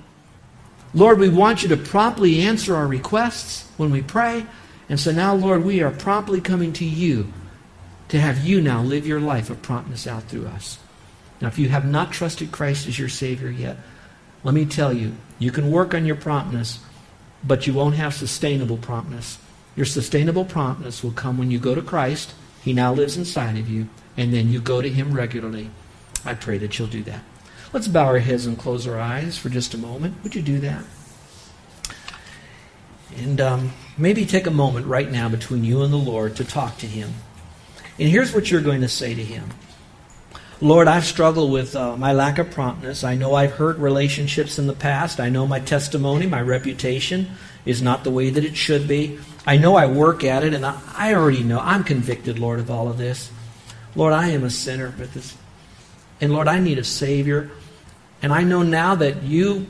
Lord, 0.96 1.18
we 1.18 1.28
want 1.28 1.62
you 1.62 1.68
to 1.68 1.76
promptly 1.76 2.40
answer 2.40 2.74
our 2.74 2.86
requests 2.86 3.70
when 3.76 3.90
we 3.90 4.00
pray. 4.00 4.46
And 4.88 4.98
so 4.98 5.12
now, 5.12 5.34
Lord, 5.34 5.62
we 5.62 5.82
are 5.82 5.90
promptly 5.90 6.40
coming 6.40 6.72
to 6.72 6.86
you 6.86 7.30
to 8.08 8.18
have 8.18 8.46
you 8.46 8.62
now 8.62 8.80
live 8.80 9.06
your 9.06 9.20
life 9.20 9.50
of 9.50 9.60
promptness 9.60 10.06
out 10.06 10.22
through 10.22 10.46
us. 10.46 10.78
Now, 11.38 11.48
if 11.48 11.58
you 11.58 11.68
have 11.68 11.84
not 11.84 12.12
trusted 12.12 12.50
Christ 12.50 12.86
as 12.88 12.98
your 12.98 13.10
Savior 13.10 13.50
yet, 13.50 13.76
let 14.42 14.54
me 14.54 14.64
tell 14.64 14.90
you, 14.90 15.12
you 15.38 15.50
can 15.50 15.70
work 15.70 15.92
on 15.92 16.06
your 16.06 16.16
promptness, 16.16 16.78
but 17.44 17.66
you 17.66 17.74
won't 17.74 17.96
have 17.96 18.14
sustainable 18.14 18.78
promptness. 18.78 19.38
Your 19.76 19.84
sustainable 19.84 20.46
promptness 20.46 21.04
will 21.04 21.12
come 21.12 21.36
when 21.36 21.50
you 21.50 21.58
go 21.58 21.74
to 21.74 21.82
Christ. 21.82 22.32
He 22.62 22.72
now 22.72 22.94
lives 22.94 23.18
inside 23.18 23.58
of 23.58 23.68
you, 23.68 23.90
and 24.16 24.32
then 24.32 24.50
you 24.50 24.62
go 24.62 24.80
to 24.80 24.88
Him 24.88 25.12
regularly. 25.12 25.68
I 26.24 26.32
pray 26.32 26.56
that 26.56 26.78
you'll 26.78 26.88
do 26.88 27.02
that. 27.02 27.20
Let's 27.72 27.88
bow 27.88 28.06
our 28.06 28.18
heads 28.18 28.46
and 28.46 28.58
close 28.58 28.86
our 28.86 28.98
eyes 28.98 29.36
for 29.36 29.48
just 29.48 29.74
a 29.74 29.78
moment. 29.78 30.22
Would 30.22 30.34
you 30.34 30.42
do 30.42 30.60
that? 30.60 30.84
And 33.16 33.40
um, 33.40 33.72
maybe 33.96 34.26
take 34.26 34.46
a 34.46 34.50
moment 34.50 34.86
right 34.86 35.10
now 35.10 35.28
between 35.28 35.64
you 35.64 35.82
and 35.82 35.92
the 35.92 35.98
Lord 35.98 36.36
to 36.36 36.44
talk 36.44 36.78
to 36.78 36.86
Him. 36.86 37.14
And 37.98 38.08
here's 38.08 38.34
what 38.34 38.50
you're 38.50 38.60
going 38.60 38.82
to 38.82 38.88
say 38.88 39.14
to 39.14 39.24
Him 39.24 39.50
Lord, 40.60 40.88
I've 40.88 41.04
struggled 41.04 41.52
with 41.52 41.76
uh, 41.76 41.98
my 41.98 42.12
lack 42.14 42.38
of 42.38 42.50
promptness. 42.50 43.04
I 43.04 43.14
know 43.14 43.34
I've 43.34 43.52
hurt 43.52 43.76
relationships 43.76 44.58
in 44.58 44.66
the 44.66 44.72
past. 44.72 45.20
I 45.20 45.28
know 45.28 45.46
my 45.46 45.60
testimony, 45.60 46.26
my 46.26 46.40
reputation 46.40 47.30
is 47.66 47.82
not 47.82 48.04
the 48.04 48.10
way 48.10 48.30
that 48.30 48.44
it 48.44 48.56
should 48.56 48.88
be. 48.88 49.18
I 49.46 49.58
know 49.58 49.76
I 49.76 49.86
work 49.86 50.24
at 50.24 50.44
it, 50.44 50.54
and 50.54 50.64
I, 50.64 50.80
I 50.96 51.14
already 51.14 51.42
know. 51.42 51.60
I'm 51.60 51.84
convicted, 51.84 52.38
Lord, 52.38 52.58
of 52.58 52.70
all 52.70 52.88
of 52.88 52.96
this. 52.96 53.30
Lord, 53.94 54.14
I 54.14 54.28
am 54.28 54.44
a 54.44 54.50
sinner, 54.50 54.94
but 54.96 55.12
this, 55.12 55.36
and 56.20 56.32
Lord, 56.32 56.48
I 56.48 56.60
need 56.60 56.78
a 56.78 56.84
Savior. 56.84 57.50
And 58.22 58.32
I 58.32 58.42
know 58.42 58.62
now 58.62 58.94
that 58.94 59.22
you 59.22 59.66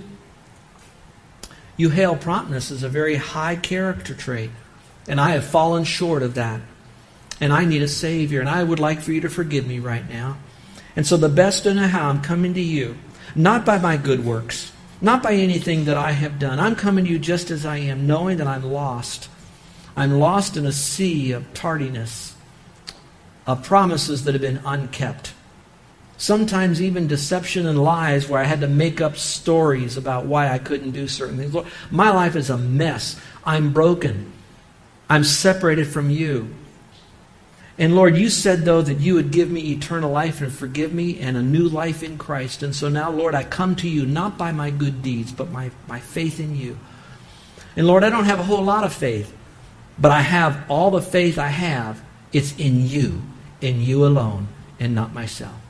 you 1.77 1.91
hail 1.91 2.17
promptness 2.17 2.71
as 2.71 2.83
a 2.83 2.89
very 2.89 3.17
high 3.17 3.57
character 3.57 4.15
trait. 4.15 4.51
And 5.09 5.21
I 5.21 5.31
have 5.31 5.45
fallen 5.45 5.85
short 5.85 6.23
of 6.23 6.35
that. 6.35 6.61
And 7.41 7.53
I 7.53 7.65
need 7.67 7.83
a 7.83 7.89
Savior, 7.89 8.41
and 8.41 8.49
I 8.49 8.65
would 8.65 8.81
like 8.81 9.03
for 9.03 9.13
you 9.13 9.21
to 9.21 9.29
forgive 9.29 9.67
me 9.67 9.79
right 9.79 10.09
now. 10.09 10.39
And 10.97 11.07
so, 11.07 11.19
the 11.19 11.29
best 11.29 11.67
I 11.67 11.75
know 11.75 11.87
how, 11.87 12.09
I'm 12.09 12.23
coming 12.23 12.55
to 12.55 12.63
you, 12.63 12.97
not 13.35 13.67
by 13.67 13.77
my 13.77 13.99
good 13.99 14.25
works, 14.25 14.73
not 15.03 15.23
by 15.23 15.35
anything 15.35 15.85
that 15.85 15.99
I 15.99 16.13
have 16.13 16.39
done. 16.39 16.59
I'm 16.59 16.75
coming 16.75 17.05
to 17.05 17.11
you 17.11 17.19
just 17.19 17.51
as 17.51 17.67
I 17.67 17.77
am, 17.77 18.07
knowing 18.07 18.39
that 18.39 18.47
I'm 18.47 18.65
lost. 18.65 19.29
I'm 19.95 20.13
lost 20.13 20.57
in 20.57 20.65
a 20.65 20.73
sea 20.73 21.33
of 21.33 21.53
tardiness, 21.53 22.35
of 23.47 23.63
promises 23.63 24.25
that 24.25 24.33
have 24.33 24.41
been 24.41 24.63
unkept. 24.65 25.35
Sometimes 26.19 26.81
even 26.81 27.07
deception 27.07 27.67
and 27.67 27.83
lies 27.83 28.29
where 28.29 28.41
I 28.41 28.45
had 28.45 28.61
to 28.61 28.69
make 28.69 29.01
up 29.01 29.17
stories 29.17 29.97
about 29.97 30.25
why 30.25 30.49
I 30.49 30.59
couldn't 30.59 30.93
do 30.93 31.09
certain 31.09 31.37
things. 31.37 31.53
Lord, 31.53 31.67
my 31.91 32.11
life 32.11 32.37
is 32.37 32.49
a 32.49 32.57
mess. 32.57 33.21
I'm 33.45 33.73
broken. 33.73 34.33
I'm 35.11 35.25
separated 35.25 35.87
from 35.87 36.09
you. 36.09 36.55
And 37.79 37.95
Lord, 37.95 38.17
you 38.17 38.31
said, 38.31 38.65
though, 38.65 38.81
that 38.81 39.01
you 39.01 39.15
would 39.15 39.31
give 39.31 39.51
me 39.51 39.73
eternal 39.73 40.11
life 40.11 40.41
and 40.41 40.51
forgive 40.51 40.95
me 40.95 41.21
and 41.21 41.37
a 41.37 41.43
new 41.43 41.69
life 41.69 42.03
in 42.03 42.17
Christ. 42.17 42.63
And 42.63 42.75
so 42.75 42.89
now, 42.89 43.11
Lord, 43.11 43.35
I 43.35 43.45
come 43.45 43.77
to 43.77 43.89
you 43.89 44.07
not 44.07 44.39
by 44.39 44.53
my 44.53 44.71
good 44.71 45.03
deeds, 45.03 45.33
but 45.33 45.51
my, 45.51 45.71
my 45.87 46.01
faith 46.01 46.41
in 46.41 46.57
you. 46.57 46.79
And 47.77 47.87
Lord, 47.87 48.03
I 48.03 48.09
don't 48.09 48.25
have 48.25 48.41
a 48.41 48.45
whole 48.45 48.65
lot 48.65 48.85
of 48.85 48.95
faith, 48.95 49.37
but 49.99 50.11
I 50.11 50.23
have 50.23 50.65
all 50.71 50.91
the 50.91 51.03
faith 51.03 51.39
I 51.39 51.49
have. 51.49 52.03
It's 52.33 52.57
in 52.59 52.87
you, 52.87 53.21
in 53.61 53.83
you 53.83 54.07
alone, 54.07 54.49
and 54.81 54.95
not 54.95 55.13
myself. 55.13 55.66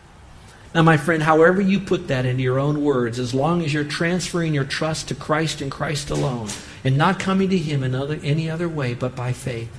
Now, 0.77 0.83
my 0.83 0.99
friend, 0.99 1.23
however 1.23 1.62
you 1.62 1.81
put 1.81 2.09
that 2.09 2.27
into 2.27 2.43
your 2.43 2.59
own 2.59 2.85
words, 2.85 3.19
as 3.19 3.33
long 3.33 3.62
as 3.62 3.73
you're 3.73 3.83
transferring 3.83 4.53
your 4.53 4.67
trust 4.67 5.09
to 5.09 5.15
Christ 5.15 5.62
and 5.62 5.71
Christ 5.71 6.11
alone, 6.11 6.51
and 6.85 6.99
not 6.99 7.19
coming 7.19 7.49
to 7.49 7.57
Him 7.57 7.83
in 7.83 7.95
other, 7.95 8.21
any 8.23 8.51
other 8.51 8.69
way 8.69 8.93
but 8.93 9.17
by 9.17 9.33
faith, 9.33 9.75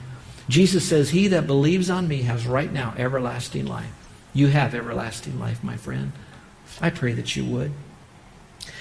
Jesus 0.50 0.90
says, 0.90 1.12
He 1.12 1.28
that 1.28 1.46
believes 1.46 1.92
on 1.92 2.08
me 2.08 2.24
has 2.24 2.48
right 2.48 2.74
now 2.74 2.96
everlasting 2.98 3.68
life. 3.68 3.94
You 4.34 4.48
have 4.48 4.74
everlasting 4.74 5.40
life, 5.40 5.64
my 5.64 5.78
friend. 5.78 6.14
I 6.82 6.90
pray 6.90 7.14
that 7.14 7.36
you 7.36 7.46
would. 7.46 7.74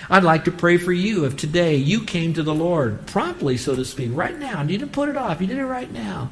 I'd 0.08 0.24
like 0.24 0.46
to 0.46 0.50
pray 0.50 0.78
for 0.78 0.94
you 0.94 1.26
if 1.26 1.36
today 1.36 1.76
you 1.76 2.02
came 2.02 2.32
to 2.32 2.42
the 2.42 2.54
Lord 2.54 3.06
promptly, 3.06 3.58
so 3.58 3.76
to 3.76 3.84
speak, 3.84 4.12
right 4.14 4.38
now. 4.38 4.62
You 4.62 4.78
didn't 4.78 4.92
put 4.92 5.10
it 5.10 5.18
off, 5.18 5.42
you 5.42 5.48
did 5.48 5.58
it 5.58 5.66
right 5.66 5.92
now. 5.92 6.30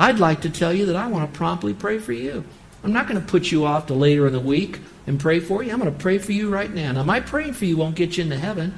I'd 0.00 0.18
like 0.18 0.40
to 0.40 0.50
tell 0.50 0.72
you 0.72 0.86
that 0.86 0.96
I 0.96 1.06
want 1.06 1.32
to 1.32 1.38
promptly 1.38 1.74
pray 1.74 2.00
for 2.00 2.12
you. 2.12 2.42
I'm 2.84 2.92
not 2.92 3.06
going 3.06 3.20
to 3.20 3.26
put 3.26 3.52
you 3.52 3.64
off 3.64 3.86
to 3.86 3.94
later 3.94 4.26
in 4.26 4.32
the 4.32 4.40
week 4.40 4.80
and 5.06 5.18
pray 5.18 5.40
for 5.40 5.62
you. 5.62 5.72
I'm 5.72 5.78
going 5.78 5.92
to 5.92 5.98
pray 5.98 6.18
for 6.18 6.32
you 6.32 6.50
right 6.50 6.72
now. 6.72 6.92
Now, 6.92 7.02
my 7.04 7.20
praying 7.20 7.54
for 7.54 7.64
you 7.64 7.76
won't 7.76 7.94
get 7.94 8.16
you 8.16 8.24
into 8.24 8.38
heaven. 8.38 8.74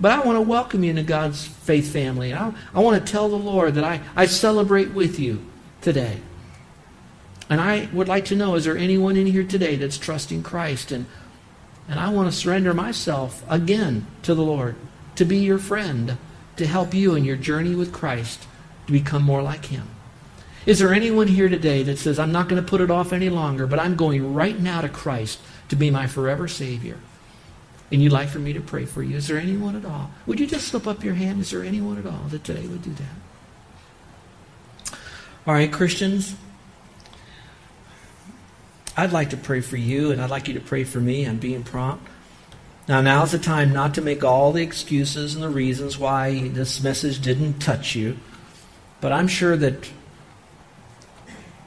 But 0.00 0.12
I 0.12 0.20
want 0.20 0.36
to 0.36 0.40
welcome 0.40 0.82
you 0.82 0.90
into 0.90 1.02
God's 1.02 1.46
faith 1.46 1.92
family. 1.92 2.32
I, 2.32 2.52
I 2.74 2.80
want 2.80 3.04
to 3.04 3.12
tell 3.12 3.28
the 3.28 3.36
Lord 3.36 3.74
that 3.74 3.84
I, 3.84 4.00
I 4.16 4.26
celebrate 4.26 4.92
with 4.92 5.20
you 5.20 5.44
today. 5.82 6.20
And 7.50 7.60
I 7.60 7.88
would 7.92 8.08
like 8.08 8.24
to 8.26 8.36
know 8.36 8.54
is 8.54 8.64
there 8.64 8.78
anyone 8.78 9.16
in 9.16 9.26
here 9.26 9.44
today 9.44 9.76
that's 9.76 9.98
trusting 9.98 10.42
Christ? 10.42 10.90
And, 10.90 11.04
and 11.86 12.00
I 12.00 12.10
want 12.10 12.32
to 12.32 12.36
surrender 12.36 12.72
myself 12.72 13.44
again 13.48 14.06
to 14.22 14.34
the 14.34 14.42
Lord 14.42 14.76
to 15.16 15.24
be 15.26 15.38
your 15.38 15.58
friend, 15.58 16.16
to 16.56 16.66
help 16.66 16.94
you 16.94 17.14
in 17.14 17.24
your 17.24 17.36
journey 17.36 17.74
with 17.74 17.92
Christ 17.92 18.46
to 18.86 18.92
become 18.92 19.22
more 19.22 19.42
like 19.42 19.66
Him. 19.66 19.88
Is 20.66 20.78
there 20.78 20.92
anyone 20.92 21.26
here 21.26 21.48
today 21.48 21.82
that 21.84 21.98
says, 21.98 22.18
I'm 22.18 22.32
not 22.32 22.48
going 22.48 22.62
to 22.62 22.68
put 22.68 22.80
it 22.80 22.90
off 22.90 23.12
any 23.12 23.30
longer, 23.30 23.66
but 23.66 23.78
I'm 23.78 23.96
going 23.96 24.34
right 24.34 24.58
now 24.58 24.82
to 24.82 24.88
Christ 24.88 25.40
to 25.70 25.76
be 25.76 25.90
my 25.90 26.06
forever 26.06 26.48
Savior? 26.48 26.98
and 27.92 28.02
you'd 28.02 28.12
like 28.12 28.28
for 28.28 28.38
me 28.38 28.52
to 28.52 28.60
pray 28.60 28.84
for 28.84 29.02
you, 29.02 29.16
is 29.16 29.26
there 29.26 29.38
anyone 29.38 29.74
at 29.74 29.84
all? 29.84 30.10
Would 30.26 30.38
you 30.38 30.46
just 30.46 30.68
slip 30.68 30.86
up 30.86 31.02
your 31.02 31.14
hand? 31.14 31.40
Is 31.40 31.50
there 31.50 31.64
anyone 31.64 31.98
at 31.98 32.06
all 32.06 32.28
that 32.28 32.44
today 32.44 32.66
would 32.66 32.82
do 32.82 32.92
that? 32.92 34.98
All 35.46 35.54
right, 35.54 35.72
Christians, 35.72 36.36
I'd 38.96 39.12
like 39.12 39.30
to 39.30 39.36
pray 39.36 39.60
for 39.60 39.76
you, 39.76 40.12
and 40.12 40.20
I'd 40.20 40.30
like 40.30 40.46
you 40.46 40.54
to 40.54 40.60
pray 40.60 40.84
for 40.84 41.00
me 41.00 41.24
I'm 41.24 41.38
being 41.38 41.64
prompt. 41.64 42.06
Now, 42.86 43.00
now's 43.00 43.32
the 43.32 43.38
time 43.38 43.72
not 43.72 43.94
to 43.94 44.02
make 44.02 44.22
all 44.22 44.52
the 44.52 44.62
excuses 44.62 45.34
and 45.34 45.42
the 45.42 45.48
reasons 45.48 45.98
why 45.98 46.48
this 46.48 46.82
message 46.82 47.20
didn't 47.20 47.58
touch 47.58 47.96
you, 47.96 48.18
but 49.00 49.12
I'm 49.12 49.28
sure 49.28 49.56
that 49.56 49.90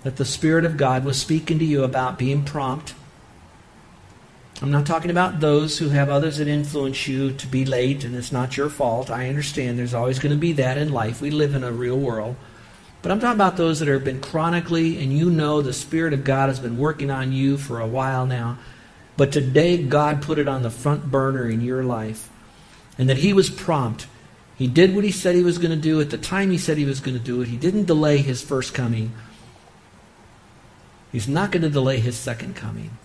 that 0.03 0.17
the 0.17 0.25
Spirit 0.25 0.65
of 0.65 0.77
God 0.77 1.05
was 1.05 1.19
speaking 1.19 1.59
to 1.59 1.65
you 1.65 1.83
about 1.83 2.17
being 2.17 2.43
prompt 2.43 2.93
I'm 4.63 4.71
not 4.71 4.85
talking 4.85 5.11
about 5.11 5.41
those 5.41 5.77
who 5.77 5.89
have 5.89 6.07
others 6.07 6.37
that 6.37 6.47
influence 6.47 7.05
you 7.05 7.33
to 7.33 7.47
be 7.47 7.65
late 7.65 8.05
and 8.05 8.15
it's 8.15 8.31
not 8.31 8.55
your 8.55 8.69
fault. 8.69 9.09
I 9.09 9.27
understand 9.27 9.77
there's 9.77 9.93
always 9.93 10.19
going 10.19 10.33
to 10.33 10.39
be 10.39 10.53
that 10.53 10.77
in 10.77 10.93
life. 10.93 11.21
We 11.21 11.31
live 11.31 11.53
in 11.53 11.65
a 11.65 11.71
real 11.71 11.99
world. 11.99 12.37
But 13.01 13.11
I'm 13.11 13.19
talking 13.19 13.35
about 13.35 13.57
those 13.57 13.79
that 13.79 13.89
have 13.89 14.05
been 14.05 14.21
chronically, 14.21 15.03
and 15.03 15.11
you 15.11 15.29
know 15.29 15.61
the 15.61 15.73
Spirit 15.73 16.13
of 16.13 16.23
God 16.23 16.47
has 16.47 16.61
been 16.61 16.77
working 16.77 17.11
on 17.11 17.33
you 17.33 17.57
for 17.57 17.81
a 17.81 17.87
while 17.87 18.25
now. 18.25 18.57
But 19.17 19.33
today, 19.33 19.83
God 19.83 20.21
put 20.21 20.39
it 20.39 20.47
on 20.47 20.63
the 20.63 20.69
front 20.69 21.11
burner 21.11 21.49
in 21.49 21.59
your 21.59 21.83
life. 21.83 22.29
And 22.97 23.09
that 23.09 23.17
He 23.17 23.33
was 23.33 23.49
prompt. 23.49 24.07
He 24.55 24.67
did 24.67 24.95
what 24.95 25.03
He 25.03 25.11
said 25.11 25.35
He 25.35 25.43
was 25.43 25.57
going 25.57 25.71
to 25.71 25.75
do 25.75 25.99
at 25.99 26.09
the 26.11 26.17
time 26.17 26.49
He 26.49 26.57
said 26.57 26.77
He 26.77 26.85
was 26.85 27.01
going 27.01 27.17
to 27.17 27.23
do 27.23 27.41
it. 27.41 27.49
He 27.49 27.57
didn't 27.57 27.83
delay 27.83 28.19
His 28.19 28.41
first 28.41 28.73
coming. 28.73 29.11
He's 31.13 31.29
not 31.29 31.51
going 31.51 31.63
to 31.63 31.69
delay 31.69 32.01
His 32.01 32.17
second 32.17 32.57
coming. 32.57 32.97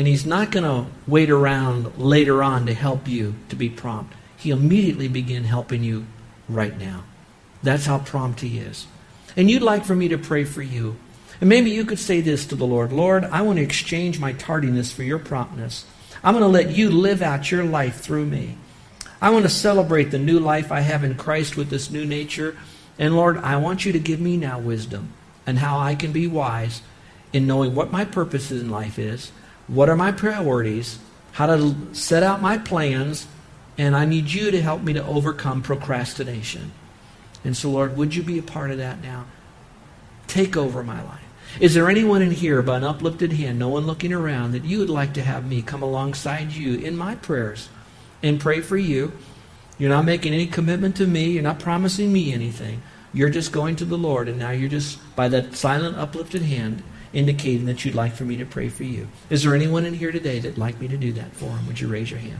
And 0.00 0.06
he's 0.06 0.24
not 0.24 0.50
going 0.50 0.64
to 0.64 0.90
wait 1.06 1.28
around 1.28 1.98
later 1.98 2.42
on 2.42 2.64
to 2.64 2.72
help 2.72 3.06
you 3.06 3.34
to 3.50 3.56
be 3.56 3.68
prompt. 3.68 4.14
He 4.36 4.50
immediately 4.50 5.08
begin 5.08 5.44
helping 5.44 5.84
you 5.84 6.06
right 6.48 6.78
now. 6.78 7.04
That's 7.62 7.84
how 7.84 7.98
prompt 7.98 8.40
he 8.40 8.58
is. 8.58 8.86
And 9.36 9.50
you'd 9.50 9.60
like 9.60 9.84
for 9.84 9.94
me 9.94 10.08
to 10.08 10.16
pray 10.16 10.44
for 10.44 10.62
you. 10.62 10.96
And 11.40 11.50
maybe 11.50 11.70
you 11.70 11.84
could 11.84 11.98
say 11.98 12.22
this 12.22 12.46
to 12.46 12.56
the 12.56 12.66
Lord 12.66 12.92
Lord, 12.92 13.24
I 13.24 13.42
want 13.42 13.58
to 13.58 13.62
exchange 13.62 14.18
my 14.18 14.32
tardiness 14.32 14.90
for 14.90 15.02
your 15.02 15.18
promptness. 15.18 15.84
I'm 16.24 16.34
going 16.34 16.42
to 16.42 16.48
let 16.48 16.74
you 16.74 16.90
live 16.90 17.20
out 17.20 17.50
your 17.50 17.64
life 17.64 18.00
through 18.00 18.24
me. 18.24 18.56
I 19.20 19.28
want 19.28 19.44
to 19.44 19.50
celebrate 19.50 20.04
the 20.04 20.18
new 20.18 20.38
life 20.38 20.72
I 20.72 20.80
have 20.80 21.04
in 21.04 21.14
Christ 21.14 21.58
with 21.58 21.68
this 21.68 21.90
new 21.90 22.06
nature. 22.06 22.56
And 22.98 23.14
Lord, 23.14 23.36
I 23.36 23.56
want 23.56 23.84
you 23.84 23.92
to 23.92 23.98
give 23.98 24.20
me 24.20 24.38
now 24.38 24.58
wisdom 24.58 25.12
and 25.46 25.58
how 25.58 25.78
I 25.78 25.94
can 25.94 26.12
be 26.12 26.26
wise 26.26 26.80
in 27.32 27.46
knowing 27.46 27.74
what 27.74 27.92
my 27.92 28.04
purpose 28.04 28.50
in 28.50 28.70
life 28.70 28.98
is 28.98 29.32
what 29.70 29.88
are 29.88 29.96
my 29.96 30.10
priorities, 30.10 30.98
how 31.32 31.46
to 31.46 31.76
set 31.92 32.24
out 32.24 32.42
my 32.42 32.58
plans, 32.58 33.28
and 33.78 33.94
I 33.94 34.04
need 34.04 34.32
you 34.32 34.50
to 34.50 34.60
help 34.60 34.82
me 34.82 34.92
to 34.94 35.06
overcome 35.06 35.62
procrastination. 35.62 36.72
And 37.44 37.56
so, 37.56 37.70
Lord, 37.70 37.96
would 37.96 38.14
you 38.14 38.24
be 38.24 38.38
a 38.38 38.42
part 38.42 38.72
of 38.72 38.78
that 38.78 39.00
now? 39.00 39.26
Take 40.26 40.56
over 40.56 40.82
my 40.82 41.00
life. 41.02 41.20
Is 41.60 41.74
there 41.74 41.88
anyone 41.88 42.20
in 42.20 42.32
here 42.32 42.62
by 42.62 42.78
an 42.78 42.84
uplifted 42.84 43.32
hand, 43.32 43.58
no 43.58 43.68
one 43.68 43.86
looking 43.86 44.12
around, 44.12 44.52
that 44.52 44.64
you 44.64 44.80
would 44.80 44.90
like 44.90 45.14
to 45.14 45.22
have 45.22 45.46
me 45.46 45.62
come 45.62 45.82
alongside 45.82 46.50
you 46.52 46.74
in 46.74 46.96
my 46.96 47.14
prayers 47.14 47.68
and 48.24 48.40
pray 48.40 48.60
for 48.60 48.76
you? 48.76 49.12
You're 49.78 49.90
not 49.90 50.04
making 50.04 50.34
any 50.34 50.46
commitment 50.46 50.96
to 50.96 51.06
me. 51.06 51.30
You're 51.30 51.42
not 51.44 51.60
promising 51.60 52.12
me 52.12 52.32
anything. 52.32 52.82
You're 53.12 53.30
just 53.30 53.52
going 53.52 53.76
to 53.76 53.84
the 53.84 53.96
Lord, 53.96 54.28
and 54.28 54.38
now 54.38 54.50
you're 54.50 54.68
just, 54.68 54.98
by 55.16 55.28
that 55.28 55.54
silent, 55.54 55.96
uplifted 55.96 56.42
hand, 56.42 56.82
indicating 57.12 57.66
that 57.66 57.84
you'd 57.84 57.94
like 57.94 58.12
for 58.12 58.24
me 58.24 58.36
to 58.36 58.44
pray 58.44 58.68
for 58.68 58.84
you. 58.84 59.08
Is 59.28 59.42
there 59.42 59.54
anyone 59.54 59.84
in 59.84 59.94
here 59.94 60.12
today 60.12 60.38
that'd 60.38 60.58
like 60.58 60.80
me 60.80 60.88
to 60.88 60.96
do 60.96 61.12
that 61.12 61.34
for 61.34 61.46
him? 61.46 61.66
Would 61.66 61.80
you 61.80 61.88
raise 61.88 62.10
your 62.10 62.20
hand? 62.20 62.38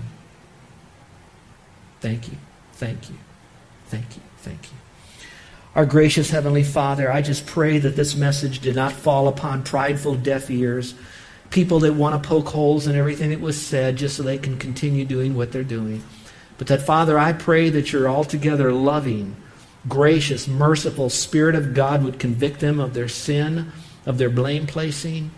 Thank 2.00 2.28
you. 2.28 2.38
Thank 2.72 3.10
you. 3.10 3.16
Thank 3.86 4.16
you. 4.16 4.22
Thank 4.38 4.70
you. 4.70 4.78
Our 5.74 5.86
gracious 5.86 6.30
Heavenly 6.30 6.64
Father, 6.64 7.12
I 7.12 7.22
just 7.22 7.46
pray 7.46 7.78
that 7.78 7.94
this 7.94 8.16
message 8.16 8.60
did 8.60 8.74
not 8.74 8.92
fall 8.92 9.28
upon 9.28 9.62
prideful 9.62 10.16
deaf 10.16 10.50
ears, 10.50 10.94
people 11.50 11.80
that 11.80 11.94
want 11.94 12.20
to 12.20 12.28
poke 12.28 12.48
holes 12.48 12.86
in 12.86 12.96
everything 12.96 13.30
that 13.30 13.40
was 13.40 13.60
said 13.60 13.96
just 13.96 14.16
so 14.16 14.22
they 14.22 14.38
can 14.38 14.58
continue 14.58 15.04
doing 15.04 15.34
what 15.34 15.52
they're 15.52 15.62
doing. 15.62 16.02
But 16.58 16.66
that, 16.68 16.82
Father, 16.82 17.18
I 17.18 17.32
pray 17.32 17.70
that 17.70 17.92
your 17.92 18.08
altogether 18.08 18.72
loving, 18.72 19.36
gracious, 19.88 20.48
merciful 20.48 21.08
Spirit 21.08 21.54
of 21.54 21.74
God 21.74 22.02
would 22.04 22.18
convict 22.18 22.60
them 22.60 22.80
of 22.80 22.94
their 22.94 23.08
sin 23.08 23.72
of 24.10 24.18
their 24.18 24.28
blame 24.28 24.66
placing, 24.66 25.30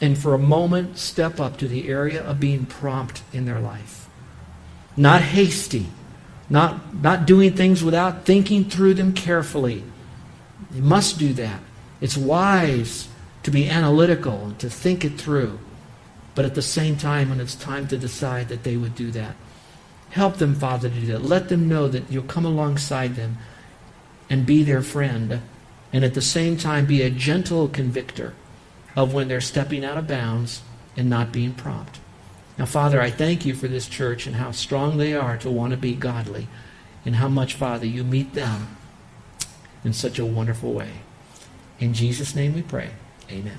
and 0.00 0.16
for 0.16 0.32
a 0.32 0.38
moment 0.38 0.96
step 0.96 1.38
up 1.38 1.58
to 1.58 1.68
the 1.68 1.86
area 1.86 2.24
of 2.24 2.40
being 2.40 2.64
prompt 2.64 3.22
in 3.30 3.44
their 3.44 3.60
life. 3.60 4.08
Not 4.96 5.20
hasty, 5.20 5.88
not, 6.48 6.94
not 7.02 7.26
doing 7.26 7.52
things 7.52 7.84
without 7.84 8.24
thinking 8.24 8.64
through 8.64 8.94
them 8.94 9.12
carefully. 9.12 9.84
They 10.70 10.80
must 10.80 11.18
do 11.18 11.34
that. 11.34 11.60
It's 12.00 12.16
wise 12.16 13.08
to 13.42 13.50
be 13.50 13.68
analytical 13.68 14.46
and 14.46 14.58
to 14.60 14.70
think 14.70 15.04
it 15.04 15.20
through. 15.20 15.58
But 16.34 16.46
at 16.46 16.54
the 16.54 16.62
same 16.62 16.96
time, 16.96 17.28
when 17.28 17.38
it's 17.38 17.54
time 17.54 17.86
to 17.88 17.98
decide 17.98 18.48
that 18.48 18.64
they 18.64 18.78
would 18.78 18.94
do 18.94 19.10
that, 19.10 19.36
help 20.08 20.38
them, 20.38 20.54
Father, 20.54 20.88
to 20.88 20.94
do 20.94 21.06
that. 21.08 21.22
Let 21.22 21.50
them 21.50 21.68
know 21.68 21.86
that 21.88 22.10
you'll 22.10 22.22
come 22.22 22.46
alongside 22.46 23.14
them 23.14 23.36
and 24.30 24.46
be 24.46 24.62
their 24.62 24.80
friend 24.80 25.42
and 25.92 26.04
at 26.04 26.14
the 26.14 26.22
same 26.22 26.56
time 26.56 26.86
be 26.86 27.02
a 27.02 27.10
gentle 27.10 27.68
convictor 27.68 28.34
of 28.96 29.12
when 29.12 29.28
they're 29.28 29.40
stepping 29.40 29.84
out 29.84 29.98
of 29.98 30.06
bounds 30.06 30.62
and 30.96 31.08
not 31.08 31.32
being 31.32 31.52
prompt. 31.52 32.00
Now, 32.58 32.66
Father, 32.66 33.00
I 33.00 33.10
thank 33.10 33.46
you 33.46 33.54
for 33.54 33.68
this 33.68 33.88
church 33.88 34.26
and 34.26 34.36
how 34.36 34.50
strong 34.50 34.98
they 34.98 35.14
are 35.14 35.36
to 35.38 35.50
want 35.50 35.72
to 35.72 35.76
be 35.76 35.94
godly, 35.94 36.48
and 37.04 37.16
how 37.16 37.28
much, 37.28 37.54
Father, 37.54 37.86
you 37.86 38.04
meet 38.04 38.34
them 38.34 38.76
in 39.84 39.92
such 39.92 40.18
a 40.18 40.26
wonderful 40.26 40.72
way. 40.72 40.90
In 41.80 41.94
Jesus' 41.94 42.34
name 42.34 42.54
we 42.54 42.62
pray. 42.62 42.90
Amen. 43.30 43.58